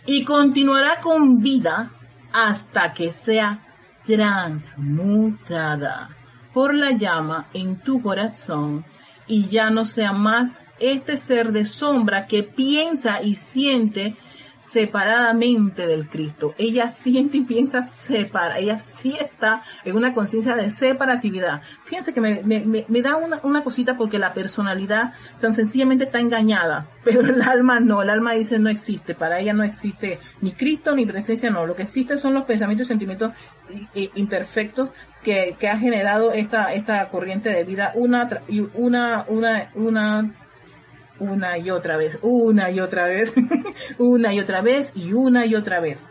[0.07, 1.91] y continuará con vida
[2.33, 3.65] hasta que sea
[4.07, 6.09] transmutada
[6.53, 8.85] por la llama en tu corazón
[9.27, 14.17] y ya no sea más este ser de sombra que piensa y siente
[14.71, 16.55] separadamente del Cristo.
[16.59, 21.63] Ella siente y piensa separa, ella sí está en una conciencia de separatividad.
[21.85, 26.87] Fíjense que me, me, da una, una, cosita porque la personalidad tan sencillamente está engañada,
[27.05, 30.95] pero el alma no, el alma dice no existe, para ella no existe ni Cristo
[30.95, 33.33] ni presencia, no, lo que existe son los pensamientos y sentimientos
[33.95, 34.91] imperfectos
[35.23, 38.29] que, que ha generado esta, esta corriente de vida una,
[38.75, 40.31] una, una, una
[41.19, 43.33] una y otra vez, una y otra vez,
[43.99, 46.09] una y otra vez y una y otra vez.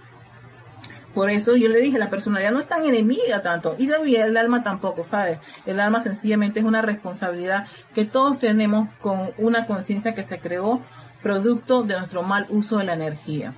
[1.14, 4.62] Por eso yo le dije, la personalidad no es tan enemiga tanto, y el alma
[4.62, 5.40] tampoco, ¿sabes?
[5.66, 7.66] El alma sencillamente es una responsabilidad
[7.96, 10.80] que todos tenemos con una conciencia que se creó
[11.24, 13.56] producto de nuestro mal uso de la energía.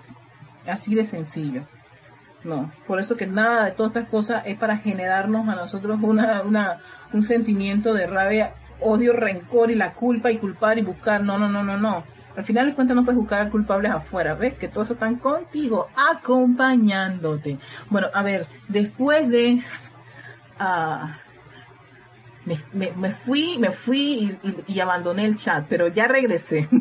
[0.66, 1.64] Así de sencillo.
[2.46, 6.42] No, por eso que nada de todas estas cosas es para generarnos a nosotros una,
[6.44, 6.80] una,
[7.12, 11.24] un sentimiento de rabia odio, rencor y la culpa y culpar y buscar.
[11.24, 12.04] No, no, no, no, no.
[12.36, 14.54] Al final de cuentas no puedes buscar culpables afuera, ¿ves?
[14.54, 17.58] Que todos están contigo, acompañándote.
[17.90, 19.64] Bueno, a ver, después de...
[20.60, 21.08] Uh,
[22.46, 22.58] me,
[22.96, 26.68] me, fui, me fui y, y, abandoné el chat, pero ya regresé.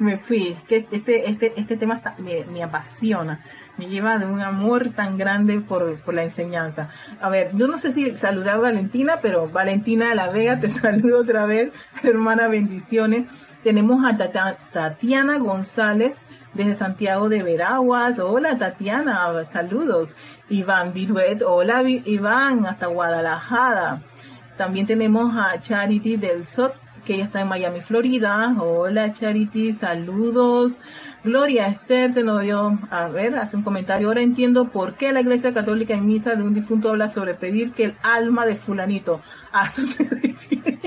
[0.00, 3.44] me fui, que este, este, este tema me, me apasiona
[3.76, 6.90] me lleva de un amor tan grande por, por la enseñanza.
[7.20, 10.68] A ver, yo no sé si saludar a Valentina, pero Valentina de la Vega, te
[10.70, 13.28] saludo otra vez, hermana, bendiciones.
[13.62, 16.20] Tenemos a Tatiana González
[16.52, 18.18] desde Santiago de Veraguas.
[18.18, 20.14] Hola Tatiana, saludos.
[20.50, 24.02] Iván Viruet, hola Iván, hasta Guadalajara.
[24.56, 28.54] También tenemos a Charity del SOT, que ella está en Miami, Florida.
[28.60, 30.78] Hola Charity, saludos.
[31.24, 34.08] Gloria Esther te lo dio, a ver, hace un comentario.
[34.08, 37.72] Ahora entiendo por qué la Iglesia Católica en misa de un difunto habla sobre pedir
[37.72, 39.22] que el alma de fulanito.
[39.50, 40.78] A eso se refiere.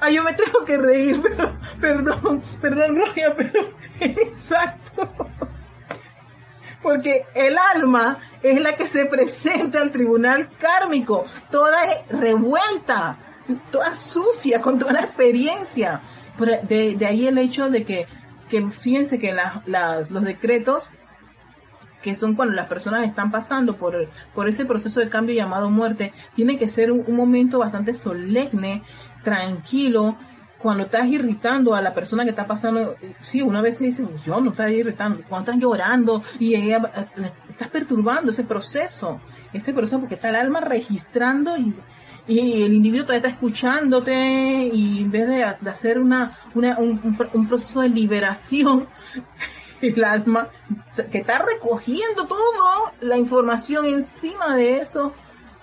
[0.00, 5.08] Ay, yo me tengo que reír, pero, perdón, perdón, Gloria, pero exacto.
[6.82, 11.78] Porque el alma es la que se presenta al tribunal kármico, toda
[12.10, 13.16] revuelta,
[13.70, 16.00] toda sucia, con toda la experiencia.
[16.38, 18.06] De, de ahí el hecho de que,
[18.48, 20.88] que fíjense que las, los decretos
[22.02, 26.12] que son cuando las personas están pasando por, por ese proceso de cambio llamado muerte,
[26.34, 28.82] tiene que ser un, momento bastante solemne,
[29.22, 30.14] tranquilo,
[30.58, 34.38] cuando estás irritando a la persona que está pasando, sí, una vez se dice, yo
[34.42, 37.08] no estás irritando, cuando estás llorando y ella,
[37.48, 39.18] estás perturbando ese proceso,
[39.54, 41.72] ese proceso porque está el alma registrando y
[42.26, 47.90] y el individuo todavía está escuchándote y en vez de, hacer una, un, proceso de
[47.90, 48.86] liberación,
[49.82, 50.48] el alma
[51.10, 55.12] que está recogiendo toda la información encima de eso,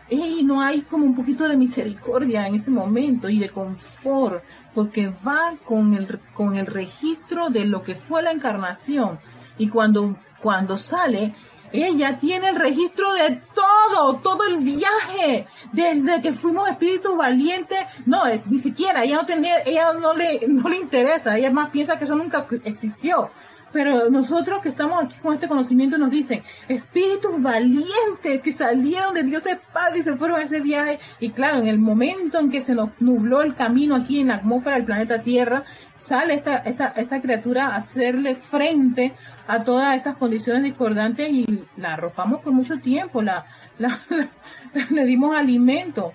[0.10, 4.44] y no hay como un poquito de misericordia en ese momento y de confort,
[4.76, 9.20] porque va con el, con el registro de lo que fue la encarnación.
[9.58, 11.34] Y cuando, cuando sale,
[11.74, 17.80] ella tiene el registro de todo, todo el viaje, desde que fuimos espíritus valientes.
[18.06, 21.98] No, ni siquiera, ella no tenía, ella no le, no le interesa, ella más piensa
[21.98, 23.32] que eso nunca existió.
[23.72, 29.24] Pero nosotros que estamos aquí con este conocimiento nos dicen, espíritus valientes que salieron de
[29.24, 31.00] Dios el Padre y se fueron a ese viaje.
[31.20, 34.36] Y claro, en el momento en que se nos nubló el camino aquí en la
[34.36, 35.64] atmósfera del planeta Tierra,
[35.98, 39.14] sale esta, esta, esta criatura a hacerle frente
[39.48, 43.46] a todas esas condiciones discordantes y la arropamos por mucho tiempo, la,
[43.78, 44.00] la,
[44.90, 46.14] le dimos alimento.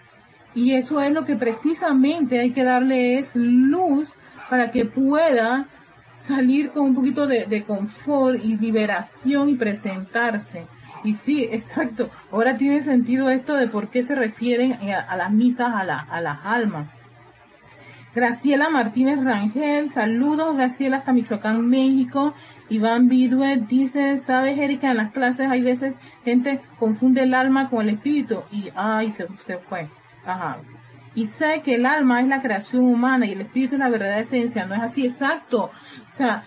[0.54, 4.10] Y eso es lo que precisamente hay que darle es luz
[4.48, 5.66] para que pueda
[6.16, 10.66] salir con un poquito de, confort y liberación y presentarse.
[11.04, 12.10] Y sí, exacto.
[12.30, 16.20] Ahora tiene sentido esto de por qué se refieren a, las misas a, la, a
[16.20, 16.88] las almas.
[18.14, 22.32] Graciela Martínez Rangel, saludos Graciela hasta Michoacán, México.
[22.68, 27.82] Iván Viduet dice, sabes Erika, en las clases hay veces gente confunde el alma con
[27.82, 29.88] el espíritu y ay, se, se fue.
[30.24, 30.58] Ajá.
[31.16, 34.20] Y sé que el alma es la creación humana y el espíritu es la verdadera
[34.20, 34.66] esencia.
[34.66, 35.70] No es así, exacto.
[36.12, 36.44] O sea,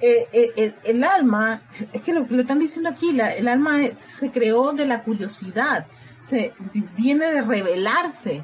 [0.00, 1.60] eh, eh, el, alma,
[1.92, 5.86] es que lo, lo están diciendo aquí, el alma se creó de la curiosidad,
[6.20, 6.52] se
[6.96, 8.42] viene de revelarse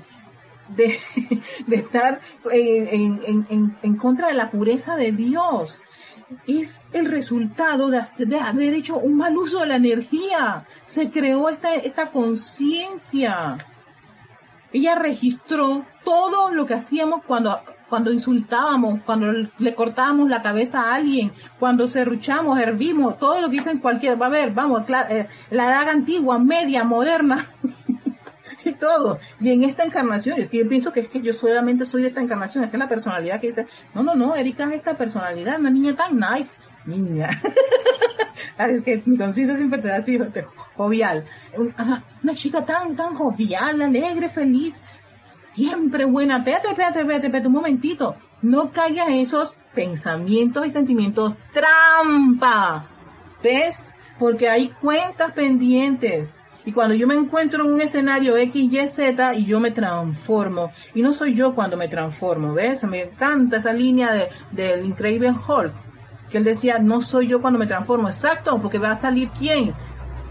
[0.68, 0.98] de,
[1.66, 2.20] de estar
[2.50, 5.80] en, en, en, contra de la pureza de Dios.
[6.46, 10.66] Es el resultado de, de, haber hecho un mal uso de la energía.
[10.86, 13.58] Se creó esta, esta conciencia.
[14.72, 17.60] Ella registró todo lo que hacíamos cuando
[17.92, 23.58] cuando insultábamos, cuando le cortábamos la cabeza a alguien, cuando serruchamos, hervimos, todo lo que
[23.58, 27.50] dicen cualquier, va a ver, vamos, eh, la edad antigua, media, moderna,
[28.64, 29.18] y todo.
[29.40, 32.64] Y en esta encarnación, yo, pienso que es que yo solamente soy de esta encarnación,
[32.64, 35.94] esa es la personalidad que dice, no, no, no, Erika es esta personalidad, una niña
[35.94, 36.56] tan nice,
[36.86, 37.30] niña.
[38.58, 40.28] es que mi conciencia siempre se ha sido
[40.76, 41.24] jovial.
[41.56, 44.80] Una chica tan, tan jovial, alegre, feliz,
[45.22, 46.38] siempre buena.
[46.38, 48.16] Espérate, espérate, espérate, espérate un momentito.
[48.42, 52.86] No caigas esos pensamientos y sentimientos trampa.
[53.42, 53.92] ¿Ves?
[54.18, 56.28] Porque hay cuentas pendientes.
[56.64, 60.70] Y cuando yo me encuentro en un escenario X, Y, Z y yo me transformo.
[60.94, 62.84] Y no soy yo cuando me transformo, ¿ves?
[62.84, 65.72] Me encanta esa línea de, del Increíble Hulk
[66.32, 69.74] que él decía, no soy yo cuando me transformo, exacto, porque va a salir quién,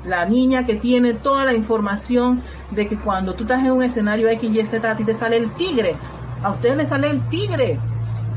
[0.03, 2.41] la niña que tiene toda la información
[2.71, 5.37] de que cuando tú estás en un escenario X, Y, Z, a ti te sale
[5.37, 5.95] el tigre,
[6.43, 7.79] a ustedes les sale el tigre,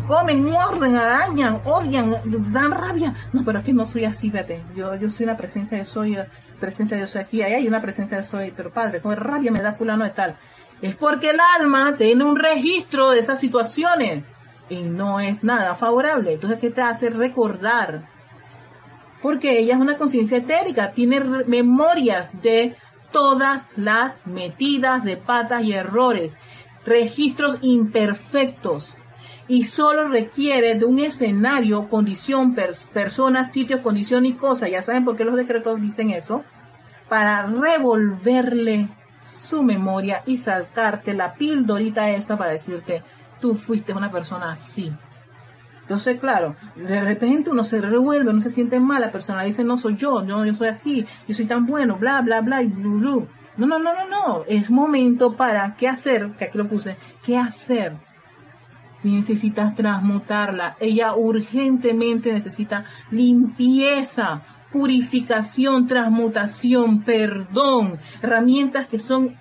[0.06, 2.14] comen, muerden, arañan, odian,
[2.52, 3.14] dan rabia.
[3.32, 4.62] No, pero es que no soy así, vete.
[4.76, 6.18] Yo, yo soy una presencia, yo soy
[6.60, 9.62] presencia, yo soy aquí, ahí hay una presencia, yo soy, pero padre, con rabia me
[9.62, 10.36] da fulano de tal.
[10.82, 14.22] Es porque el alma tiene un registro de esas situaciones
[14.70, 16.34] no es nada favorable.
[16.34, 18.02] Entonces, ¿qué te hace recordar?
[19.22, 22.76] Porque ella es una conciencia etérica, tiene memorias de
[23.10, 26.36] todas las metidas de patas y errores,
[26.84, 28.96] registros imperfectos
[29.46, 32.54] y solo requiere de un escenario, condición,
[32.92, 34.68] persona, sitio, condición y cosa.
[34.68, 36.44] Ya saben por qué los decretos dicen eso.
[37.08, 38.88] Para revolverle
[39.22, 43.02] su memoria y saltarte la pildorita esa para decirte,
[43.45, 44.90] tú fuiste una persona así.
[45.82, 49.76] Entonces, claro, de repente uno se revuelve, uno se siente mal, la persona dice, no
[49.76, 52.99] soy yo, yo, yo soy así, yo soy tan bueno, bla, bla, bla, y blu,
[53.01, 53.28] blu.
[53.59, 56.30] No, no, no, no, no, es momento para, ¿qué hacer?
[56.38, 57.92] Que aquí lo puse, ¿qué hacer?
[59.03, 60.78] Necesitas transmutarla.
[60.80, 64.40] Ella urgentemente necesita limpieza,
[64.72, 69.36] purificación, transmutación, perdón, herramientas que son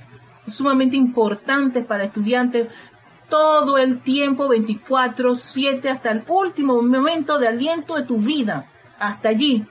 [0.46, 2.68] sumamente importantes para estudiantes
[3.34, 8.68] todo el tiempo, 24, 7, hasta el último momento de aliento de tu vida.
[9.00, 9.66] Hasta allí.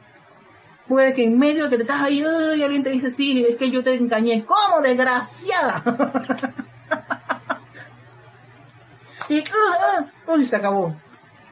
[0.88, 2.24] Puede que en medio de que te estás ahí,
[2.56, 4.44] y alguien te dice, sí, es que yo te engañé.
[4.44, 5.80] ¿Cómo, desgraciada?
[9.28, 10.96] y, uh, uh, uy, se acabó.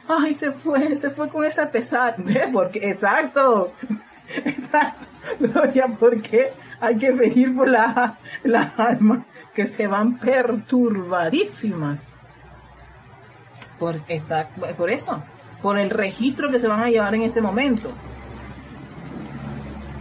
[0.09, 2.17] Ay, se fue, se fue con esa pesada.
[2.53, 3.73] Porque, exacto.
[4.45, 5.10] Exacto.
[5.41, 12.01] Gloria, porque hay que pedir por las la almas que se van perturbadísimas.
[13.79, 14.01] Por,
[14.77, 15.23] por eso,
[15.63, 17.91] por el registro que se van a llevar en este momento.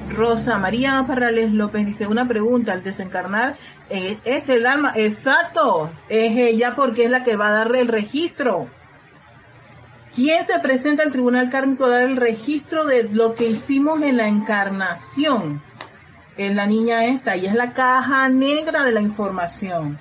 [0.10, 3.56] Rosa María Parrales López dice una pregunta, al desencarnar,
[3.90, 4.92] eh, ¿es el alma?
[4.96, 8.68] Exacto, es ella porque es la que va a darle el registro.
[10.16, 14.18] ¿Quién se presenta al tribunal kármico a dar el registro de lo que hicimos en
[14.18, 15.62] la encarnación?
[16.38, 20.00] Es la niña esta y es la caja negra de la información.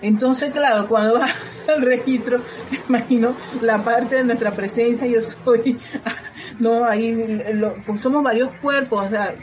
[0.00, 1.28] Entonces, claro, cuando va
[1.68, 2.40] al registro,
[2.88, 5.78] imagino la parte de nuestra presencia, yo soy,
[6.58, 7.42] no, ahí
[7.86, 9.34] pues somos varios cuerpos, o sea,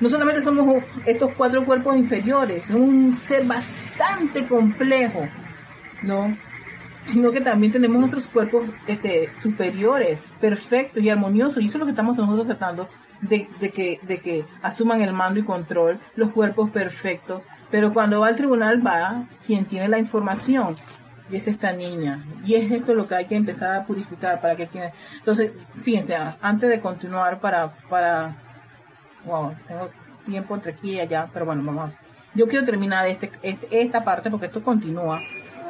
[0.00, 5.28] no solamente somos estos cuatro cuerpos inferiores, es un ser bastante complejo,
[6.02, 6.36] ¿no?
[7.04, 11.86] Sino que también tenemos nuestros cuerpos este, superiores, perfectos y armoniosos, y eso es lo
[11.86, 12.88] que estamos nosotros tratando
[13.20, 18.28] de, que, de que asuman el mando y control, los cuerpos perfectos, pero cuando va
[18.28, 20.76] al tribunal va quien tiene la información,
[21.30, 24.56] y es esta niña, y es esto lo que hay que empezar a purificar para
[24.56, 28.36] que quienes, entonces, fíjense, antes de continuar para, para,
[29.24, 29.90] wow, tengo
[30.24, 31.92] tiempo entre aquí y allá, pero bueno, vamos,
[32.34, 35.20] yo quiero terminar este, este esta parte porque esto continúa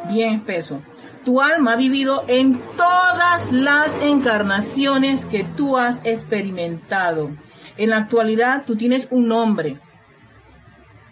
[0.08, 0.82] bien espeso.
[1.24, 7.30] Tu alma ha vivido en todas las encarnaciones que tú has experimentado.
[7.76, 9.80] En la actualidad tú tienes un nombre.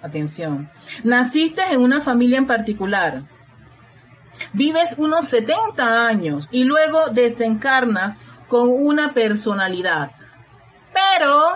[0.03, 0.71] Atención.
[1.05, 3.23] Naciste en una familia en particular.
[4.53, 8.17] Vives unos 70 años y luego desencarnas
[8.49, 10.11] con una personalidad.
[10.93, 11.55] Pero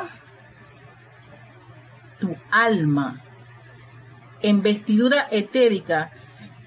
[2.18, 3.20] tu alma
[4.41, 6.11] en vestidura etérica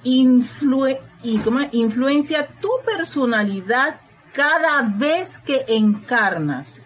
[0.04, 1.00] influencia
[2.62, 4.00] tu personalidad
[4.34, 6.86] cada vez que encarnas.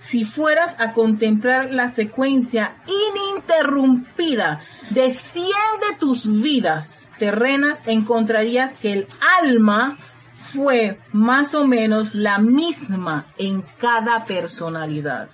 [0.00, 5.46] Si fueras a contemplar la secuencia ininterrumpida de 100
[5.88, 9.08] de tus vidas terrenas, encontrarías que el
[9.42, 9.98] alma
[10.38, 15.28] fue más o menos la misma en cada personalidad.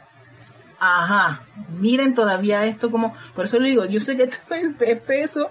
[0.78, 1.40] ajá,
[1.78, 5.50] miren todavía esto como, por eso le digo, yo sé que esto es peso,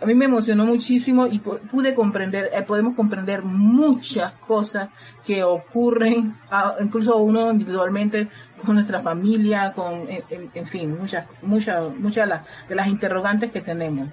[0.00, 4.88] a mí me emocionó muchísimo y pude comprender, eh, podemos comprender muchas cosas
[5.24, 6.36] que ocurren,
[6.80, 8.28] incluso uno individualmente,
[8.64, 14.08] con nuestra familia, con, en, fin, muchas, muchas, muchas de las interrogantes que tenemos.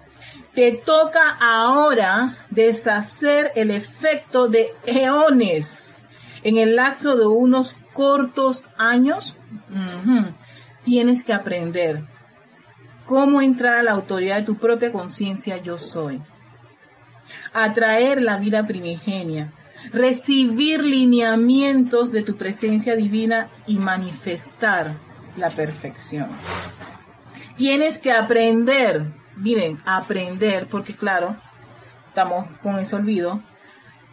[0.54, 6.02] Te toca ahora deshacer el efecto de eones
[6.44, 9.36] en el lapso de unos cortos años.
[10.84, 12.04] Tienes que aprender
[13.12, 16.22] cómo entrar a la autoridad de tu propia conciencia yo soy.
[17.52, 19.52] Atraer la vida primigenia.
[19.92, 24.94] Recibir lineamientos de tu presencia divina y manifestar
[25.36, 26.30] la perfección.
[27.58, 31.36] Tienes que aprender, miren, aprender, porque claro,
[32.08, 33.44] estamos con ese olvido,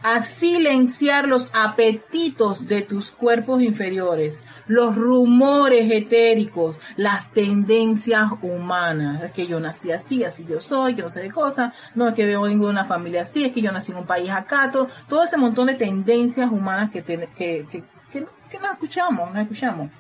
[0.03, 9.25] a silenciar los apetitos de tus cuerpos inferiores, los rumores etéricos, las tendencias humanas.
[9.25, 12.15] Es que yo nací así, así yo soy, que no sé de cosas, no es
[12.15, 15.25] que veo en una familia así, es que yo nací en un país acá, todo,
[15.25, 17.67] ese montón de tendencias humanas que, que, que,
[18.13, 19.91] que, que no escuchamos, no escuchamos.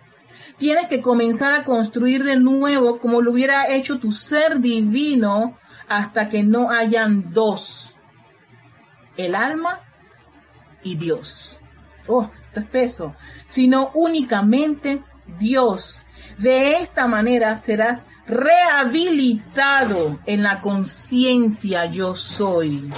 [0.58, 5.56] Tienes que comenzar a construir de nuevo como lo hubiera hecho tu ser divino
[5.88, 7.94] hasta que no hayan dos.
[9.16, 9.80] El alma
[10.82, 11.58] y Dios.
[12.06, 13.14] Oh, esto es peso.
[13.46, 15.02] Sino únicamente
[15.38, 16.04] Dios.
[16.38, 22.90] De esta manera serás rehabilitado en la conciencia yo soy.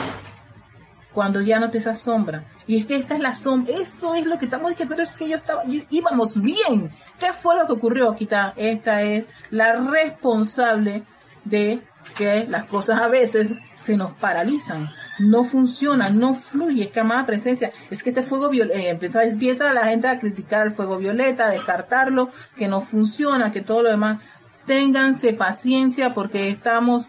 [1.13, 2.45] Cuando ya no te asombra.
[2.67, 5.17] Y es que esta es la sombra, eso es lo que estamos diciendo, pero es
[5.17, 6.91] que yo estaba, íbamos bien.
[7.19, 8.11] ¿Qué fue lo que ocurrió?
[8.11, 11.03] Aquí está, esta es la responsable
[11.45, 11.83] de
[12.17, 14.89] que las cosas a veces se nos paralizan
[15.21, 19.73] no funciona, no fluye, es que amada presencia, es que este fuego violeta, eh, empieza
[19.73, 23.91] la gente a criticar el fuego violeta, a descartarlo, que no funciona, que todo lo
[23.91, 24.19] demás,
[24.67, 27.07] ténganse paciencia porque estamos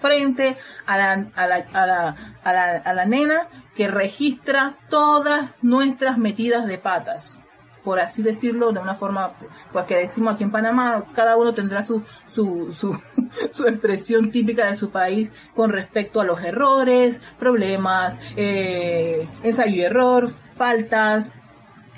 [0.00, 0.56] frente
[0.86, 6.18] a la, a la, a la, a la, a la nena que registra todas nuestras
[6.18, 7.41] metidas de patas
[7.84, 9.32] por así decirlo, de una forma,
[9.72, 12.98] pues que decimos aquí en Panamá, cada uno tendrá su, su, su,
[13.50, 19.80] su expresión típica de su país con respecto a los errores, problemas, eh, ensayo y
[19.80, 21.32] error, faltas,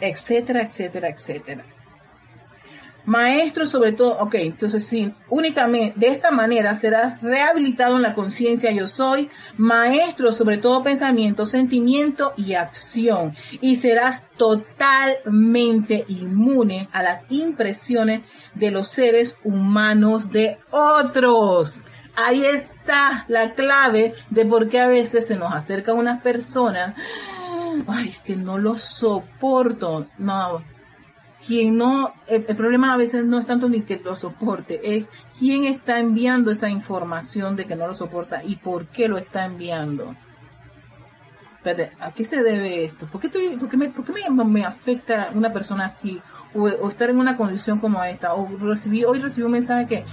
[0.01, 1.65] etcétera, etcétera, etcétera.
[3.07, 8.73] Maestro sobre todo, ok, entonces sí, únicamente de esta manera serás rehabilitado en la conciencia
[8.73, 9.29] yo soy,
[9.59, 18.23] maestro sobre todo pensamiento, sentimiento y acción, y serás totalmente inmune a las impresiones
[18.55, 21.85] de los seres humanos de otros.
[22.17, 26.95] Ahí está la clave de por qué a veces se nos acerca unas personas,
[27.87, 30.63] ay, es que no lo soporto, no,
[31.47, 35.07] quien no, el, problema a veces no es tanto ni que lo soporte, es
[35.39, 39.45] quién está enviando esa información de que no lo soporta y por qué lo está
[39.45, 40.15] enviando.
[42.01, 43.07] ¿a qué se debe esto?
[43.07, 43.31] ¿Por qué,
[44.45, 46.21] me, afecta una persona así?
[46.55, 48.35] O, estar en una condición como esta?
[48.35, 50.05] O recibí, hoy recibí un mensaje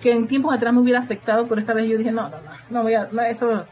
[0.00, 2.50] que, en tiempos atrás me hubiera afectado, pero esta vez yo dije, no, no, no,
[2.68, 3.64] no voy a, eso,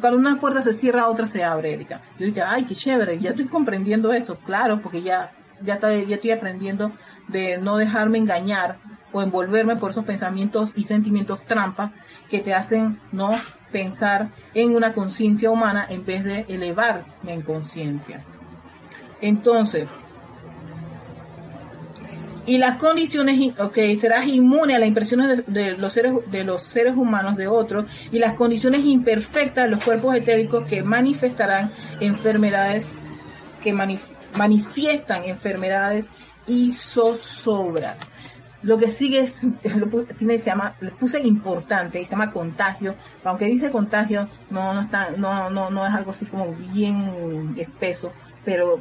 [0.00, 2.00] cuando una puerta se cierra, otra se abre, Erika.
[2.16, 5.32] Yo dije, ay, qué chévere, ya estoy comprendiendo eso, claro, porque ya
[5.64, 6.92] ya, ya estoy aprendiendo
[7.28, 8.78] de no dejarme engañar
[9.12, 11.92] o envolverme por esos pensamientos y sentimientos trampa
[12.28, 13.30] que te hacen no
[13.70, 18.24] pensar en una conciencia humana en vez de elevarme en conciencia.
[19.20, 19.88] Entonces,
[22.46, 26.94] y las condiciones, ok, serás inmune a las impresiones de, los seres, de los seres
[26.94, 32.92] humanos de otros y las condiciones imperfectas de los cuerpos etéricos que manifestarán enfermedades
[33.62, 36.08] que manifestarán manifiestan enfermedades
[36.46, 37.96] y zozobras.
[38.62, 39.44] Lo que sigue es,
[39.76, 44.82] lo, tiene, se llama, puse importante y se llama contagio, aunque dice contagio, no, no
[44.82, 48.12] está, no, no, no es algo así como bien espeso,
[48.44, 48.80] pero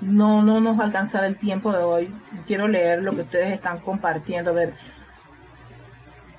[0.00, 0.84] no, no nos va
[1.24, 2.14] el tiempo de hoy.
[2.46, 4.70] Quiero leer lo que ustedes están compartiendo, a ver,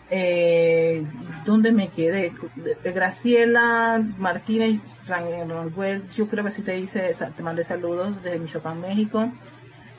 [0.10, 1.06] eh,
[1.46, 2.34] ¿dónde me quedé?
[2.84, 4.80] Graciela Martínez
[6.16, 9.32] yo creo que sí te dice, te mandé saludos desde Michoacán, México.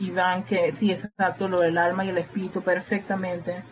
[0.00, 3.62] Iván, que sí, exacto, lo del alma y el espíritu perfectamente.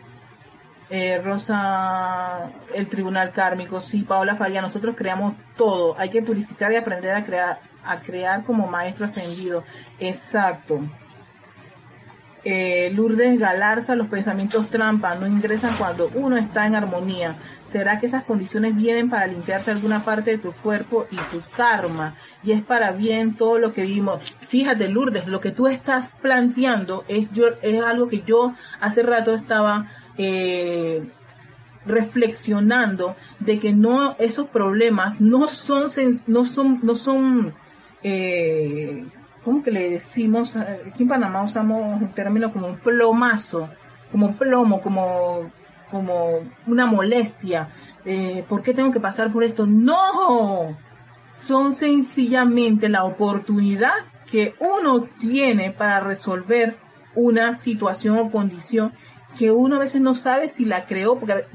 [0.89, 6.75] Eh, Rosa, el tribunal kármico, sí, Paola Faría, nosotros creamos todo, hay que purificar y
[6.75, 9.63] aprender a crear, a crear como maestro ascendido,
[9.99, 10.81] exacto.
[12.49, 17.35] Eh, Lourdes Galarza, los pensamientos trampa no ingresan cuando uno está en armonía.
[17.69, 22.15] ¿Será que esas condiciones vienen para limpiarte alguna parte de tu cuerpo y tu karma?
[22.43, 24.21] Y es para bien todo lo que vimos.
[24.47, 29.35] Fíjate, Lourdes, lo que tú estás planteando es, yo, es algo que yo hace rato
[29.35, 29.87] estaba
[30.17, 31.05] eh,
[31.85, 35.91] reflexionando de que no esos problemas no son
[36.27, 37.53] no son no son
[38.03, 39.05] eh,
[39.47, 40.57] ¿cómo que le decimos?
[40.57, 43.69] Aquí en Panamá usamos un término como un plomazo,
[44.11, 45.49] como plomo, como
[45.89, 47.69] como una molestia.
[48.03, 49.65] Eh, ¿Por qué tengo que pasar por esto?
[49.65, 50.75] No,
[51.37, 53.93] son sencillamente la oportunidad
[54.29, 56.75] que uno tiene para resolver
[57.15, 58.91] una situación o condición
[59.39, 61.45] que uno a veces no sabe si la creó, porque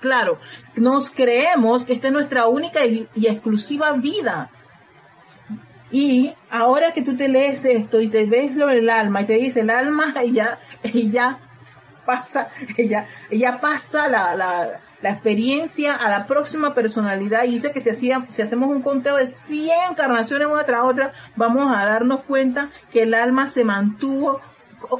[0.00, 0.38] claro,
[0.74, 4.50] nos creemos que esta es nuestra única y, exclusiva vida.
[5.90, 9.34] Y ahora que tú te lees esto y te ves lo del alma y te
[9.34, 11.38] dice el alma ella, ella
[12.04, 17.80] pasa, ella, ella pasa la, la, la experiencia a la próxima personalidad y dice que
[17.80, 22.22] si, hacía, si hacemos un conteo de 100 encarnaciones una tras otra, vamos a darnos
[22.22, 24.40] cuenta que el alma se mantuvo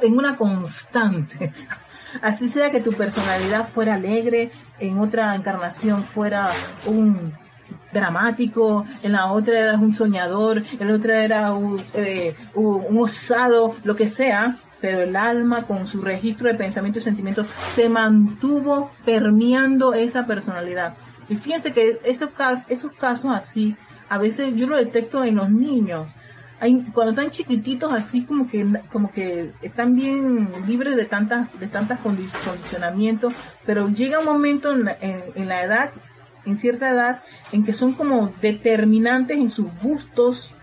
[0.01, 1.53] en una constante.
[2.21, 6.51] Así sea que tu personalidad fuera alegre, en otra encarnación fuera
[6.85, 7.33] un
[7.91, 13.75] dramático, en la otra eras un soñador, en la otra era un, eh, un osado,
[13.83, 18.91] lo que sea, pero el alma con su registro de pensamientos y sentimientos se mantuvo
[19.05, 20.93] permeando esa personalidad.
[21.27, 23.75] Y fíjense que esos casos, esos casos así,
[24.09, 26.07] a veces yo lo detecto en los niños.
[26.61, 31.67] Hay, cuando están chiquititos así como que como que están bien libres de tantas de
[31.67, 33.33] tantas condicionamientos
[33.65, 35.91] pero llega un momento en en la edad
[36.45, 37.21] en cierta edad
[37.51, 40.53] en que son como determinantes en sus gustos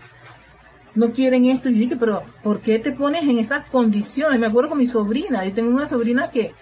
[0.97, 1.69] no quieren esto.
[1.69, 4.39] Y dije, pero ¿por qué te pones en esas condiciones?
[4.39, 6.53] Me acuerdo con mi sobrina, yo tengo una sobrina que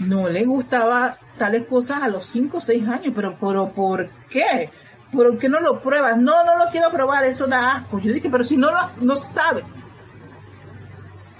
[0.00, 4.70] no le gustaba tales cosas a los 5 o 6 años, pero, pero ¿por qué?
[5.10, 6.16] ¿Por qué no lo pruebas?
[6.18, 7.98] No, no lo quiero probar, eso da asco.
[7.98, 9.64] Yo dije, pero si no lo no sabe.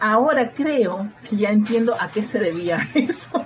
[0.01, 3.45] Ahora creo que ya entiendo a qué se debía eso.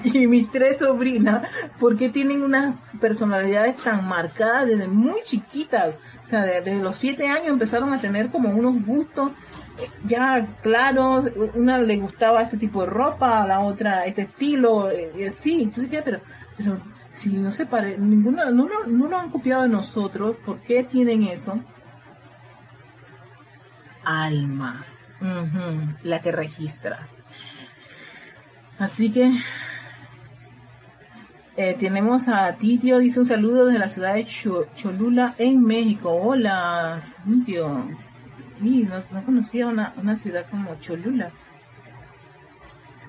[0.04, 1.48] y mis tres sobrinas,
[1.78, 5.96] ¿por qué tienen unas personalidades tan marcadas desde muy chiquitas?
[6.22, 9.32] O sea, desde los siete años empezaron a tener como unos gustos
[9.78, 11.30] eh, ya claros.
[11.54, 14.90] Una le gustaba este tipo de ropa, a la otra este estilo.
[14.90, 16.20] Eh, sí, entonces pero,
[16.56, 16.78] pero
[17.12, 20.84] si no se pare, ninguno, no, no, no lo han copiado de nosotros, ¿por qué
[20.84, 21.58] tienen eso?
[24.04, 24.84] Alma,
[26.02, 27.08] la que registra.
[28.78, 29.32] Así que
[31.56, 36.10] eh, tenemos a Titio, dice un saludo desde la ciudad de Cholula en México.
[36.10, 37.86] Hola, Titio.
[38.60, 41.30] no, conocía una, ciudad como Cholula.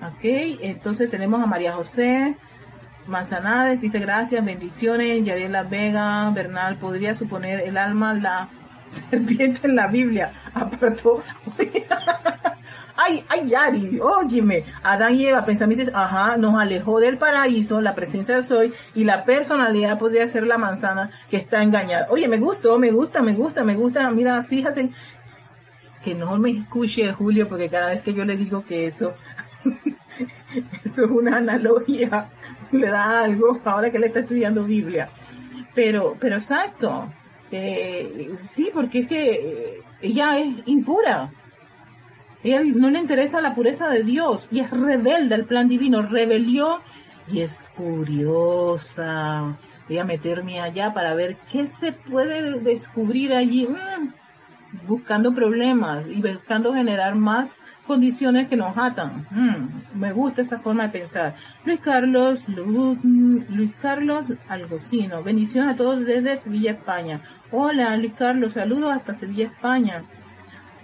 [0.00, 0.24] Ok,
[0.62, 2.36] entonces tenemos a María José
[3.06, 5.24] Manzanades, dice gracias, bendiciones.
[5.24, 8.48] Yadiela Vega, Bernal, podría suponer el alma la
[8.90, 10.32] serpiente en la Biblia.
[10.54, 11.22] Apartó.
[13.04, 18.36] ay, ay, Yari, óyeme, Adán y Eva, pensamientos, ajá, nos alejó del paraíso, la presencia
[18.36, 22.06] de soy, y la personalidad podría ser la manzana que está engañada.
[22.10, 24.90] Oye, me gustó, me gusta, me gusta, me gusta, mira, fíjate,
[26.02, 29.14] que no me escuche Julio, porque cada vez que yo le digo que eso,
[30.84, 32.28] eso es una analogía,
[32.70, 35.08] le da algo, ahora que le está estudiando Biblia.
[35.74, 37.10] Pero, pero exacto,
[37.50, 41.30] eh, sí, porque es que ella es impura,
[42.44, 46.80] ella no le interesa la pureza de Dios y es rebelde al plan divino, rebelión
[47.30, 49.56] y es curiosa.
[49.88, 56.20] Voy a meterme allá para ver qué se puede descubrir allí, mm, buscando problemas y
[56.20, 59.26] buscando generar más condiciones que nos atan.
[59.30, 61.34] Mm, me gusta esa forma de pensar.
[61.64, 67.20] Luis Carlos, Luis Carlos Algocino, bendición a todos desde Sevilla, España.
[67.50, 70.04] Hola Luis Carlos, saludos hasta Sevilla, España.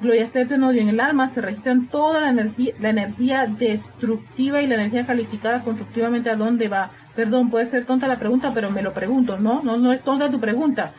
[0.01, 4.67] Gloria Eterno y en el alma se registran toda la energía, la energía destructiva y
[4.69, 6.91] la energía calificada constructivamente a dónde va.
[7.17, 9.61] Perdón, puede ser tonta la pregunta, pero me lo pregunto, ¿no?
[9.63, 10.93] No, no es tonta tu pregunta.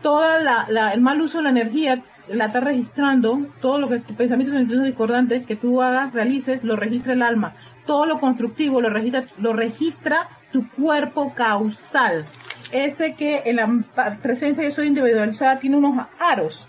[0.00, 4.16] Toda la, el mal uso de la energía la está registrando, todo lo que tus
[4.16, 7.54] pensamientos sentimientos discordantes que tú hagas, realices, lo registra el alma.
[7.84, 12.24] Todo lo constructivo lo registra, lo registra tu cuerpo causal.
[12.70, 16.66] Ese que en la presencia de soy individualizada tiene unos aros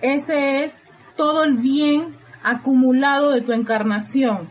[0.00, 0.78] ese es
[1.16, 4.50] todo el bien acumulado de tu encarnación.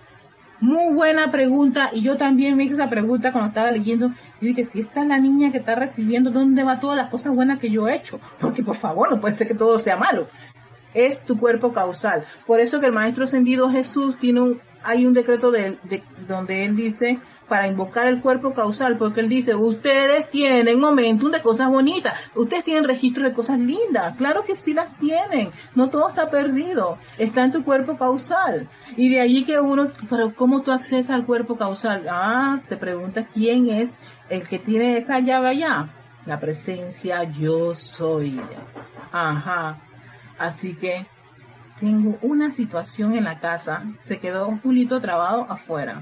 [0.60, 4.12] Muy buena pregunta y yo también me hice esa pregunta cuando estaba leyendo.
[4.42, 7.34] y dije, si esta es la niña que está recibiendo, ¿dónde va todas las cosas
[7.34, 8.20] buenas que yo he hecho?
[8.40, 10.28] Porque por favor, no puede ser que todo sea malo.
[10.94, 12.26] es tu cuerpo causal.
[12.48, 16.64] Por eso que el Maestro Ascendido Jesús tiene un, hay un decreto de, de, donde
[16.64, 21.70] él dice para invocar el cuerpo causal, porque él dice, ustedes tienen momentum de cosas
[21.70, 26.30] bonitas, ustedes tienen registro de cosas lindas, claro que sí las tienen, no todo está
[26.30, 28.68] perdido, está en tu cuerpo causal.
[28.98, 32.06] Y de allí que uno, pero ¿cómo tú accedes al cuerpo causal?
[32.10, 33.98] Ah, te preguntas quién es
[34.30, 35.90] el que tiene esa llave allá.
[36.26, 38.42] La presencia yo soy.
[39.12, 39.78] Ajá.
[40.40, 41.06] Así que
[41.80, 46.02] tengo una situación en la casa, se quedó un pulito trabado afuera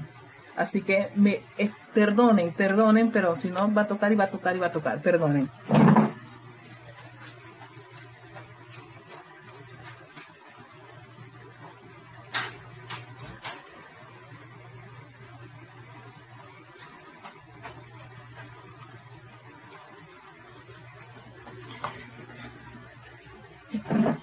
[0.56, 4.30] Así que me eh, perdonen, perdonen, pero si no va a tocar y va a
[4.30, 5.50] tocar y va a tocar, perdonen.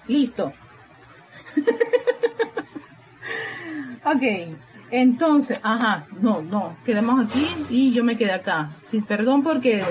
[0.08, 0.54] Listo.
[4.06, 4.71] ok.
[4.92, 8.72] Entonces, ajá, no, no, quedamos aquí y yo me quedé acá.
[8.84, 9.84] Sí, perdón porque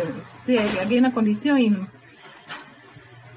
[0.44, 1.74] sí, hay una condición y...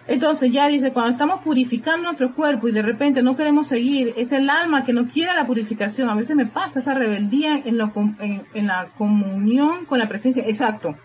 [0.05, 4.34] Entonces ya dice, cuando estamos purificando nuestro cuerpo y de repente no queremos seguir, es
[4.34, 6.09] el alma que no quiere la purificación.
[6.09, 10.43] A veces me pasa esa rebeldía en la comunión con la presencia.
[10.45, 10.97] Exacto.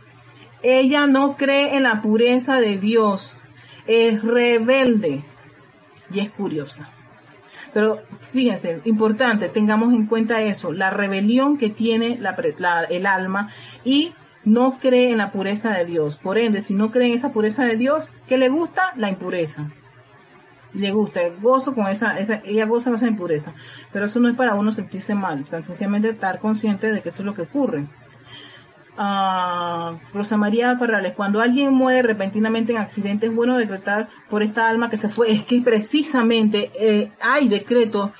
[0.65, 3.33] Ella no cree en la pureza de Dios.
[3.87, 5.23] Es rebelde
[6.13, 6.91] y es curiosa.
[7.79, 12.18] Pero fíjense, importante, tengamos en cuenta eso, la rebelión que tiene
[12.91, 13.51] el alma
[13.85, 16.16] y no cree en la pureza de Dios.
[16.16, 18.95] Por ende, si no cree en esa pureza de Dios, ¿qué le gusta?
[18.97, 19.70] La impureza.
[20.74, 23.53] Le gusta, gozo con esa, esa, ella goza con esa impureza.
[23.93, 27.22] Pero eso no es para uno sentirse mal, tan sencillamente estar consciente de que eso
[27.22, 27.87] es lo que ocurre.
[28.99, 34.91] Rosa María Parrales, cuando alguien muere repentinamente en accidente, es bueno decretar por esta alma
[34.91, 35.31] que se fue.
[35.31, 38.11] Es que precisamente eh, hay decretos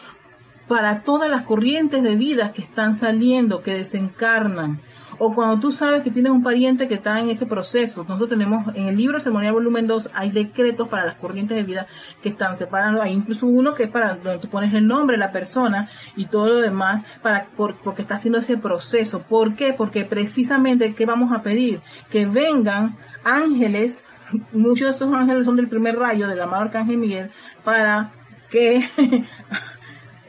[0.69, 4.81] para todas las corrientes de vida que están saliendo, que desencarnan
[5.19, 8.05] o cuando tú sabes que tienes un pariente que está en ese proceso.
[8.05, 11.87] Nosotros tenemos en el libro Ceremonial Volumen 2 hay decretos para las corrientes de vida
[12.23, 13.03] que están separando.
[13.03, 16.27] Hay incluso uno que es para donde tú pones el nombre de la persona y
[16.27, 19.21] todo lo demás para porque está haciendo ese proceso.
[19.23, 19.73] ¿Por qué?
[19.73, 21.81] Porque precisamente ¿qué vamos a pedir?
[22.11, 24.05] Que vengan ángeles,
[24.53, 27.31] muchos de estos ángeles son del primer rayo del amado Arcángel Miguel,
[27.65, 28.13] para
[28.51, 28.89] que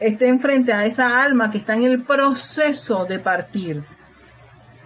[0.00, 3.84] estén frente a esa alma que está en el proceso de partir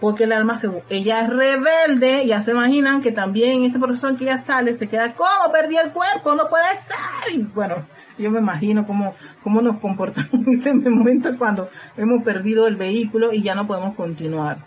[0.05, 4.25] porque el alma se, ella es rebelde, ya se imaginan que también proceso en que
[4.25, 6.35] ella sale se queda, ¿cómo perdí el cuerpo?
[6.35, 7.43] No puede ser.
[7.55, 7.87] Bueno,
[8.19, 13.33] yo me imagino cómo, cómo nos comportamos en ese momento cuando hemos perdido el vehículo
[13.33, 14.59] y ya no podemos continuar.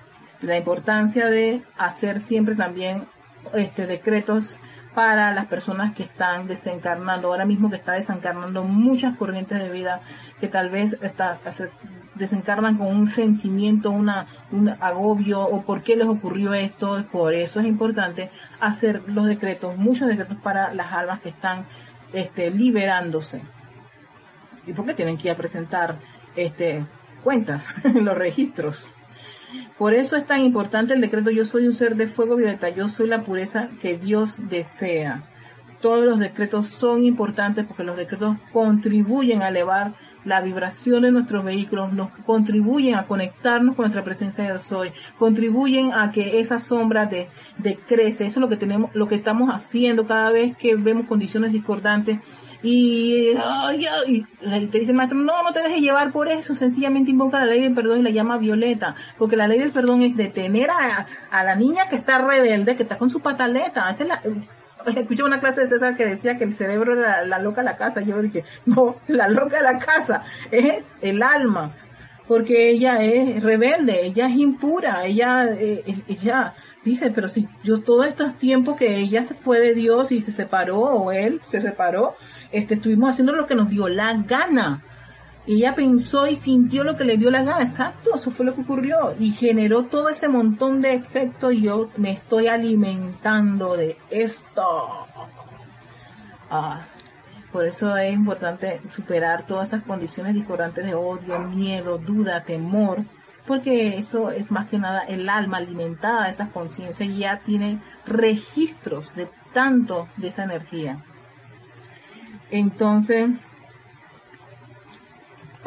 [0.42, 3.06] La importancia de hacer siempre también
[3.54, 4.60] este decretos
[4.96, 10.02] para las personas que están desencarnando, ahora mismo que está desencarnando muchas corrientes de vida
[10.40, 11.38] que tal vez está,
[12.18, 17.06] desencarnan con un sentimiento, una, un agobio o por qué les ocurrió esto.
[17.12, 21.66] Por eso es importante hacer los decretos, muchos decretos para las almas que están
[22.14, 23.42] este, liberándose.
[24.66, 25.96] Y porque tienen que ir a presentar
[26.36, 26.86] este,
[27.24, 28.92] cuentas en los registros.
[29.78, 32.90] Por eso es tan importante el decreto Yo soy un ser de fuego violeta, yo
[32.90, 35.24] soy la pureza que Dios desea.
[35.82, 39.94] Todos los decretos son importantes porque los decretos contribuyen a elevar
[40.28, 45.94] la vibración de nuestros vehículos nos contribuyen a conectarnos con nuestra presencia de soy, contribuyen
[45.94, 47.30] a que esa sombra de,
[47.88, 51.54] crece, eso es lo que tenemos, lo que estamos haciendo cada vez que vemos condiciones
[51.54, 52.20] discordantes
[52.62, 53.34] y,
[54.72, 57.62] te dice el maestro, no, no te dejes llevar por eso, sencillamente invoca la ley
[57.62, 61.44] del perdón y la llama violeta, porque la ley del perdón es detener a, a
[61.46, 64.22] la niña que está rebelde, que está con su pataleta, esa es la,
[64.86, 67.78] escuché una clase de César que decía que el cerebro era la, loca de la
[67.78, 68.02] casa.
[68.02, 71.72] Yo dije, no, la loca de la casa es el alma,
[72.28, 76.54] porque ella es rebelde, ella es impura, ella, eh, ella
[76.84, 80.32] dice, pero si yo todos estos tiempos que ella se fue de Dios y se
[80.32, 82.16] separó, o él se separó,
[82.52, 84.84] este, estuvimos haciendo lo que nos dio la gana
[85.48, 88.62] ella pensó y sintió lo que le dio la gana, exacto, eso fue lo que
[88.62, 95.08] ocurrió y generó todo ese montón de efectos y yo me estoy alimentando de esto.
[96.50, 96.86] Ah,
[97.52, 103.00] por eso es importante superar todas esas condiciones discordantes de odio, miedo, duda, temor,
[103.46, 109.16] porque eso es más que nada el alma alimentada de esas conciencias ya tiene registros
[109.16, 111.02] de tanto de esa energía.
[112.52, 113.30] Entonces,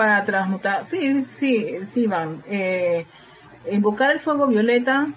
[0.01, 0.87] para transmutar.
[0.87, 2.43] Sí, sí, sí, van.
[2.49, 3.05] Eh,
[3.71, 5.09] invocar el fuego violeta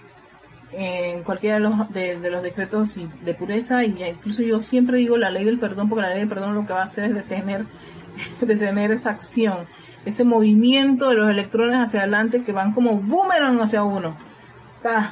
[0.74, 5.30] en cualquiera de los, de, los decretos de pureza y incluso yo siempre digo la
[5.30, 7.66] ley del perdón porque la ley del perdón lo que va a hacer es detener,
[8.42, 9.60] detener esa acción,
[10.04, 14.18] ese movimiento de los electrones hacia adelante que van como boomerang hacia uno.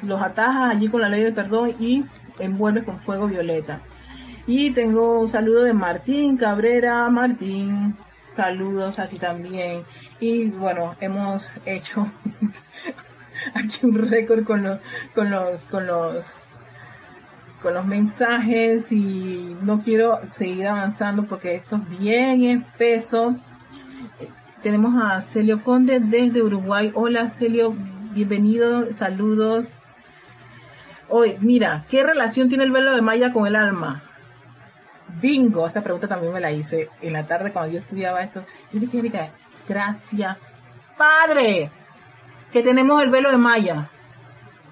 [0.02, 2.04] los atajas allí con la ley del perdón y
[2.40, 3.80] envuelves con fuego violeta.
[4.48, 7.08] Y tengo un saludo de Martín Cabrera.
[7.10, 7.96] Martín,
[8.36, 9.84] saludos a ti también.
[10.20, 12.12] Y bueno, hemos hecho
[13.54, 14.80] aquí un récord con los,
[15.14, 16.26] con los, con los,
[17.62, 23.36] con los mensajes y no quiero seguir avanzando porque esto es bien espeso.
[24.62, 26.92] Tenemos a Celio Conde desde Uruguay.
[26.94, 27.74] Hola Celio,
[28.14, 29.74] bienvenido, saludos.
[31.10, 34.04] Hoy, mira, ¿qué relación tiene el velo de Maya con el alma?
[35.20, 38.46] Bingo, esta pregunta también me la hice en la tarde cuando yo estudiaba esto.
[38.72, 39.32] Y dije,
[39.68, 40.54] gracias,
[40.98, 41.72] Padre,
[42.52, 43.90] que tenemos el velo de Maya.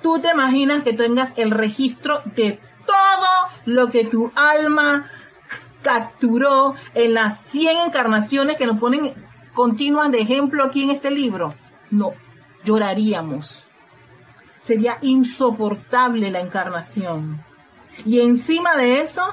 [0.01, 3.27] Tú te imaginas que tengas el registro de todo
[3.65, 5.09] lo que tu alma
[5.81, 9.13] capturó en las 100 encarnaciones que nos ponen
[9.53, 11.53] continuas de ejemplo aquí en este libro.
[11.91, 12.13] No,
[12.63, 13.65] lloraríamos.
[14.59, 17.43] Sería insoportable la encarnación.
[18.05, 19.23] Y encima de eso,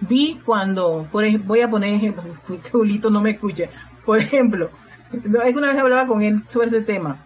[0.00, 2.22] vi cuando, por ejemplo, voy a poner ejemplo,
[2.72, 3.70] Julito no me escuche.
[4.04, 4.70] Por ejemplo,
[5.12, 7.24] una vez hablaba con él sobre este tema.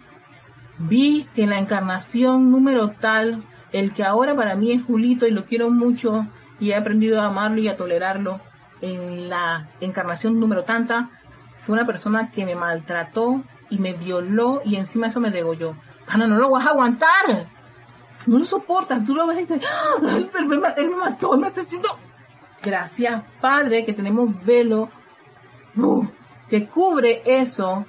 [0.78, 3.42] Vi que en la encarnación número tal,
[3.72, 6.26] el que ahora para mí es Julito y lo quiero mucho
[6.58, 8.40] y he aprendido a amarlo y a tolerarlo,
[8.80, 11.10] en la encarnación número tanta,
[11.60, 15.76] fue una persona que me maltrató y me violó y encima eso me degolló.
[16.06, 17.46] Ana, no lo vas a aguantar.
[18.26, 19.04] No lo soportas.
[19.06, 19.62] Tú lo ves y dices,
[20.36, 20.48] él
[20.88, 21.88] me mató, me asesinó.
[22.62, 24.88] Gracias, Padre, que tenemos velo
[25.76, 26.06] uh,
[26.48, 27.84] que cubre eso.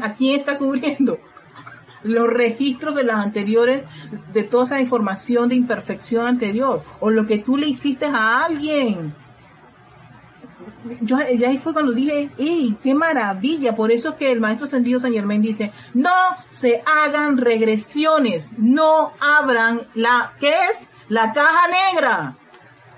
[0.00, 1.18] ¿A quién está cubriendo?
[2.02, 3.84] Los registros de las anteriores,
[4.32, 9.12] de toda esa información de imperfección anterior, o lo que tú le hiciste a alguien.
[11.00, 13.74] Yo, ya ahí fue cuando dije, ¡ey, qué maravilla!
[13.74, 16.12] Por eso es que el maestro Sendido San Germán dice, no
[16.48, 20.88] se hagan regresiones, no abran la, ¿qué es?
[21.08, 22.36] La caja negra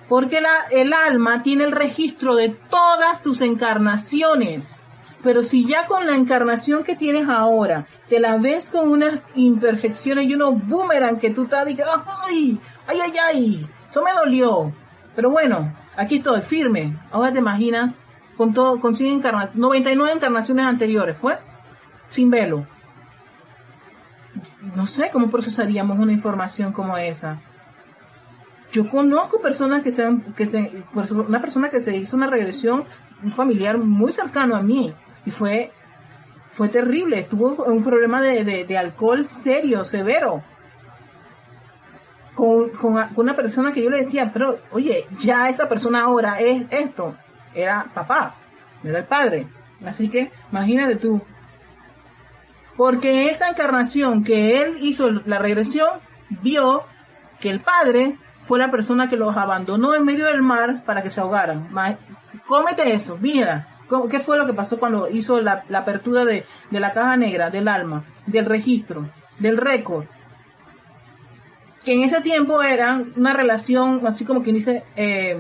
[0.09, 4.75] porque el alma tiene el registro de todas tus encarnaciones.
[5.23, 10.27] Pero si ya con la encarnación que tienes ahora, te la ves con unas imperfecciones
[10.27, 11.93] y unos boomerang que tú estás diciendo,
[12.27, 12.59] ¡ay!
[12.87, 13.69] ¡ay, ay, ay!
[13.91, 14.73] Eso me dolió.
[15.15, 16.97] Pero bueno, aquí estoy, firme.
[17.11, 17.95] Ahora te imaginas
[18.37, 21.39] con todo, con 100 encarnaciones, 99 encarnaciones anteriores, pues,
[22.09, 22.67] sin velo.
[24.77, 27.41] No sé cómo procesaríamos una información como esa.
[28.73, 30.05] Yo conozco personas que se,
[30.37, 32.85] que se, una persona que se hizo una regresión,
[33.23, 34.93] un familiar muy cercano a mí,
[35.25, 35.73] y fue,
[36.51, 40.43] fue terrible, tuvo un problema de, alcohol serio, severo.
[42.35, 42.71] Con,
[43.17, 47.17] una persona que yo le decía, pero oye, ya esa persona ahora es esto,
[47.55, 48.35] era papá,
[48.85, 49.49] era el padre.
[49.85, 51.21] Así que imagínate tú,
[52.77, 55.89] porque esa encarnación que él hizo la regresión,
[56.43, 56.85] vio
[57.41, 58.17] que el padre
[58.49, 61.69] fue la persona que los abandonó en medio del mar para que se ahogaran.
[62.47, 63.69] Cómete eso, mira,
[64.11, 68.05] ¿qué fue lo que pasó cuando hizo la, apertura de, la caja negra, del alma,
[68.25, 69.07] del registro,
[69.39, 70.07] del récord?
[71.85, 75.37] Que en ese tiempo era una relación, así como quien dice, eh,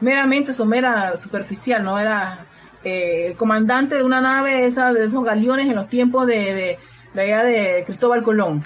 [0.00, 2.40] meramente somera superficial, no era
[2.84, 6.78] eh, el comandante de una nave esa, de esos galeones en los tiempos de, de,
[7.14, 8.62] de allá de Cristóbal Colón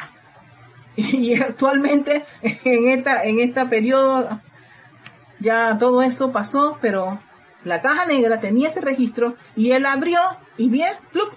[0.96, 4.40] y actualmente en esta en este periodo
[5.40, 7.18] ya todo eso pasó, pero
[7.64, 10.20] la caja negra tenía ese registro y él abrió
[10.56, 11.32] y bien, ¡plup!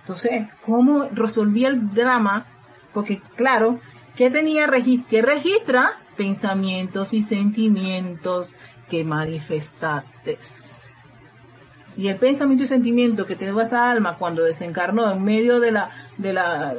[0.00, 2.46] Entonces, ¿cómo resolvía el drama?
[2.92, 3.78] Porque claro,
[4.16, 4.68] que tenía
[5.08, 8.56] que registra pensamientos y sentimientos
[8.90, 10.38] que manifestaste.
[11.96, 15.90] Y el pensamiento y sentimiento que te esa alma cuando desencarnó en medio de la
[16.18, 16.74] de la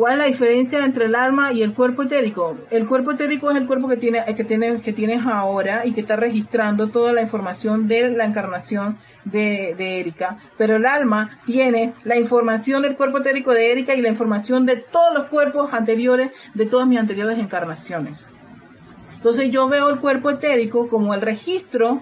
[0.00, 2.56] ¿Cuál es la diferencia entre el alma y el cuerpo etérico?
[2.70, 6.00] El cuerpo etérico es el cuerpo que, tiene, que, tiene, que tienes ahora y que
[6.00, 8.96] está registrando toda la información de la encarnación
[9.26, 10.38] de, de Erika.
[10.56, 14.76] Pero el alma tiene la información del cuerpo etérico de Erika y la información de
[14.76, 18.26] todos los cuerpos anteriores, de todas mis anteriores encarnaciones.
[19.16, 22.00] Entonces yo veo el cuerpo etérico como el registro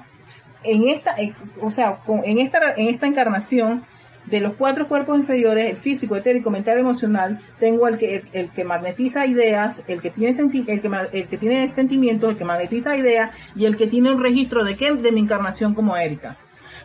[0.63, 1.17] en esta,
[1.61, 3.83] o sea, en esta, en esta encarnación
[4.31, 8.65] de los cuatro cuerpos inferiores, el físico, etérico, mental, emocional, tengo el que, el, que
[8.65, 13.35] magnetiza ideas, el que tiene el que, el que tiene sentimientos, el que magnetiza ideas
[13.55, 16.37] y el que tiene un registro de qué, de mi encarnación como Erika.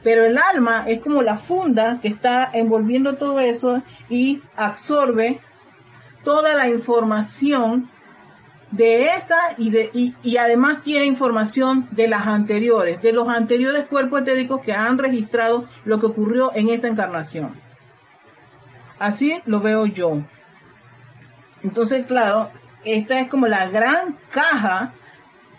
[0.03, 5.39] Pero el alma es como la funda que está envolviendo todo eso y absorbe
[6.23, 7.89] toda la información
[8.73, 14.21] de esa y, de, y, además tiene información de las anteriores, de los anteriores cuerpos
[14.21, 17.53] etéricos que han registrado lo que ocurrió en esa encarnación.
[18.97, 20.23] Así lo veo yo.
[21.61, 22.49] Entonces, claro,
[22.83, 24.93] esta es como la gran caja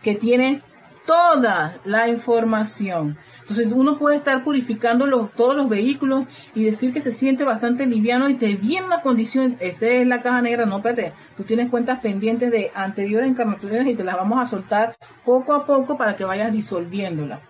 [0.02, 0.60] que tiene
[1.06, 3.16] toda la información.
[3.44, 6.24] Entonces uno puede estar purificando todos los vehículos
[6.54, 10.22] y decir que se siente bastante liviano y te viene una condición, esa es la
[10.22, 14.42] caja negra, no espérate, tú tienes cuentas pendientes de anteriores encarnaciones y te las vamos
[14.42, 17.46] a soltar poco a poco para que vayas disolviéndolas.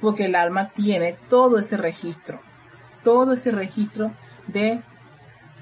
[0.00, 2.40] Porque el alma tiene todo ese registro,
[3.04, 4.10] todo ese registro
[4.48, 4.80] de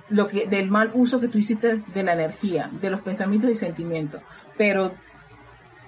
[0.08, 3.54] lo que, del mal uso que tú hiciste de la energía, de los pensamientos y
[3.54, 4.22] sentimientos.
[4.56, 4.92] Pero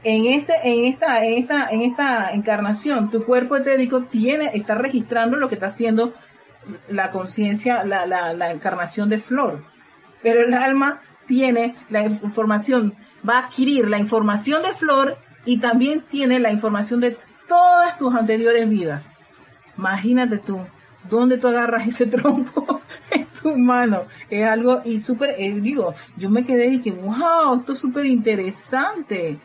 [0.05, 5.37] en este, en esta, en esta, en esta encarnación, tu cuerpo etérico tiene, está registrando
[5.37, 6.13] lo que está haciendo
[6.89, 9.65] la conciencia, la, la, encarnación de flor.
[10.23, 12.95] Pero el alma tiene la información,
[13.29, 17.17] va a adquirir la información de flor y también tiene la información de
[17.49, 19.17] todas tus anteriores vidas.
[19.77, 20.61] Imagínate tú,
[21.09, 24.05] ¿dónde tú agarras ese tronco en tu mano?
[24.31, 28.07] Es algo y súper, eh, digo, yo me quedé y dije, wow, esto es súper
[28.07, 29.39] interesante.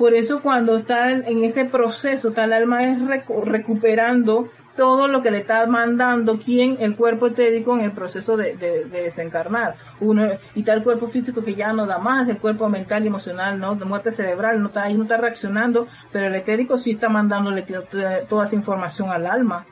[0.00, 2.98] Por eso cuando está en ese proceso, tal alma es
[3.44, 8.56] recuperando todo lo que le está mandando quien el cuerpo etérico en el proceso de,
[8.90, 9.74] desencarnar.
[10.00, 13.60] Uno, y tal cuerpo físico que ya no da más, el cuerpo mental y emocional,
[13.60, 13.74] ¿no?
[13.74, 17.60] De muerte cerebral, no está ahí, no está reaccionando, pero el etérico sí está mandándole
[18.26, 19.66] toda esa información al alma.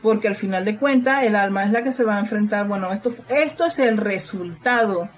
[0.00, 2.90] Porque al final de cuentas, el alma es la que se va a enfrentar, bueno,
[2.94, 5.10] esto, esto es el resultado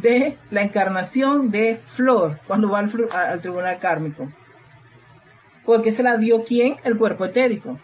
[0.00, 4.30] de la encarnación de Flor cuando va al, tribunal kármico.
[5.64, 6.76] Porque se la dio quién?
[6.84, 7.78] El cuerpo etérico.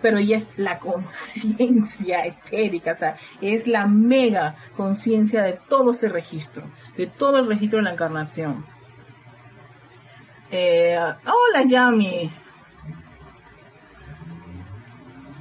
[0.00, 6.08] Pero ella es la conciencia etérica, o sea, es la mega conciencia de todo ese
[6.08, 6.62] registro,
[6.96, 8.64] de todo el registro de la encarnación.
[10.50, 12.30] Eh, hola Yami.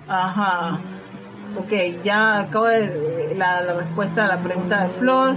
[0.08, 0.80] Ajá.
[1.56, 5.36] Ok, ya acabo de la, respuesta a la pregunta de Flor.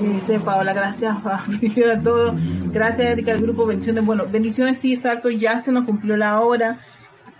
[0.00, 1.16] Dice Paola, gracias,
[1.48, 2.34] bendiciones a todos.
[2.72, 4.04] Gracias, Erika, al grupo Bendiciones.
[4.04, 6.78] Bueno, bendiciones, sí, exacto, ya se nos cumplió la hora.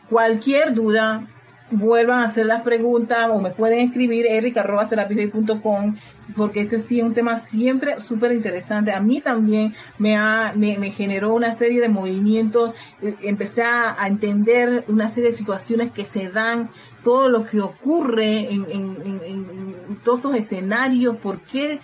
[0.08, 1.26] Cualquier duda,
[1.72, 5.96] vuelvan a hacer las preguntas o me pueden escribir erica.com
[6.36, 8.92] porque este sí es un tema siempre súper interesante.
[8.92, 12.74] A mí también me, ha, me, generó una serie de movimientos,
[13.22, 16.70] empecé a, entender una serie de situaciones que se dan,
[17.02, 21.80] todo lo que ocurre en, en, todos estos escenarios, por qué,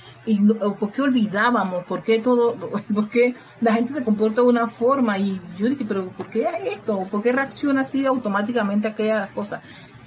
[0.79, 2.55] por qué olvidábamos, por qué todo,
[2.95, 6.47] por qué la gente se comporta de una forma y yo dije, pero ¿por qué
[6.73, 7.07] esto?
[7.11, 9.61] ¿Por qué reacciona así automáticamente a aquellas cosas?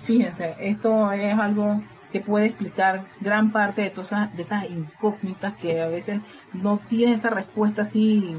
[0.04, 1.82] Fíjense, esto es algo
[2.12, 6.20] que puede explicar gran parte de todas de esas incógnitas que a veces
[6.54, 8.36] no tiene esa respuesta así,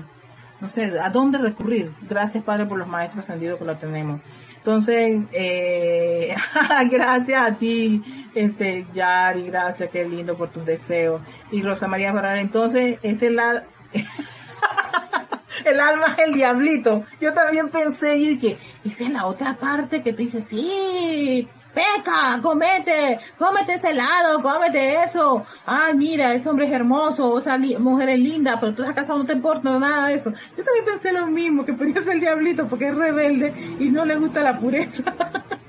[0.61, 1.93] no sé, ¿a dónde recurrir?
[2.03, 4.21] Gracias Padre por los maestros ascendidos que lo tenemos.
[4.65, 6.37] Entonces, eh,
[6.89, 8.01] gracias a ti,
[8.33, 11.21] este, Yari, gracias, qué lindo por tus deseos.
[11.51, 13.41] Y Rosa María Barral, entonces, es el,
[15.65, 17.03] el alma es el diablito.
[17.21, 22.39] Yo también pensé y que esa es la otra parte que te dice, sí, peca,
[22.43, 25.45] comete, cómete ese helado, cómete eso.
[25.67, 29.33] Ay, mira, ese hombre es hermoso, esa mujer es linda, pero tú estás no te
[29.33, 30.31] importa nada de eso.
[30.31, 34.05] Yo también pensé lo mismo, que podría ser el diablito porque es rebelde y no
[34.05, 35.15] le gusta la pureza.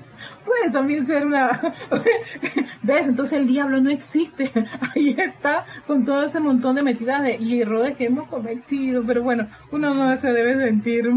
[0.44, 1.60] puede también ser una...
[2.82, 3.06] ¿Ves?
[3.06, 4.50] Entonces el diablo no existe.
[4.94, 9.02] Ahí está con todo ese montón de metidas de y errores que hemos cometido.
[9.06, 11.08] Pero bueno, uno no se debe sentir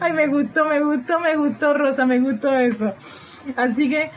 [0.00, 2.94] Ay, me gustó, me gustó, me gustó, Rosa, me gustó eso.
[3.56, 4.10] Así que,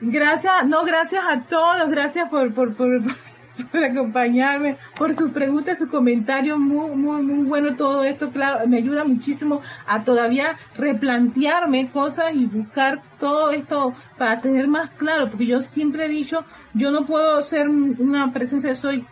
[0.00, 6.58] gracias, no, gracias a todos, gracias por, por, por, acompañarme, por sus preguntas, sus comentarios,
[6.58, 12.46] muy, muy, muy bueno todo esto, claro, me ayuda muchísimo a todavía replantearme cosas y
[12.46, 17.40] buscar todo esto para tener más claro, porque yo siempre he dicho, yo no puedo
[17.42, 19.06] ser una presencia, soy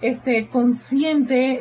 [0.00, 1.58] este consciente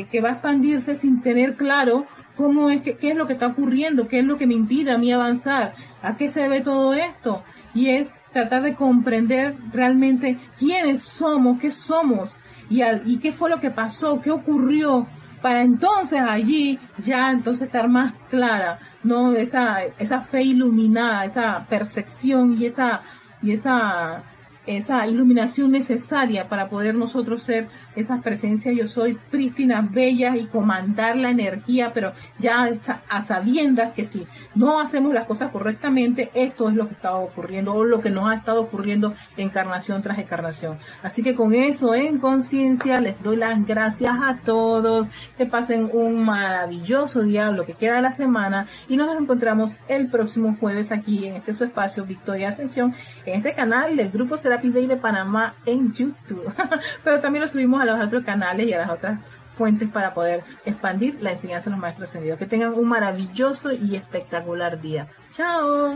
[0.00, 2.06] eh, que va a expandirse sin tener claro
[2.36, 4.92] cómo es que, qué es lo que está ocurriendo, qué es lo que me impide
[4.92, 7.42] a mí avanzar, a qué se debe todo esto.
[7.74, 12.32] Y es tratar de comprender realmente quiénes somos, qué somos
[12.70, 15.06] y, y qué fue lo que pasó, qué ocurrió,
[15.44, 22.56] para entonces allí ya entonces estar más clara, no esa, esa fe iluminada, esa percepción
[22.58, 23.02] y esa,
[23.42, 24.22] y esa,
[24.64, 31.16] esa iluminación necesaria para poder nosotros ser esas presencias yo soy prístinas, bellas y comandar
[31.16, 32.70] la energía, pero ya
[33.08, 37.74] a sabiendas que si no hacemos las cosas correctamente, esto es lo que está ocurriendo
[37.74, 40.78] o lo que nos ha estado ocurriendo encarnación tras encarnación.
[41.02, 46.24] Así que con eso en conciencia les doy las gracias a todos, que pasen un
[46.24, 51.26] maravilloso día, lo que queda de la semana y nos encontramos el próximo jueves aquí
[51.26, 52.94] en este su espacio Victoria Ascensión,
[53.26, 56.52] en este canal del grupo Serapi Bay de Panamá en YouTube.
[57.04, 59.18] Pero también lo subimos a los otros canales y a las otras
[59.56, 62.38] fuentes para poder expandir la enseñanza de los maestros ascendidos.
[62.38, 65.08] Que tengan un maravilloso y espectacular día.
[65.32, 65.94] Chao.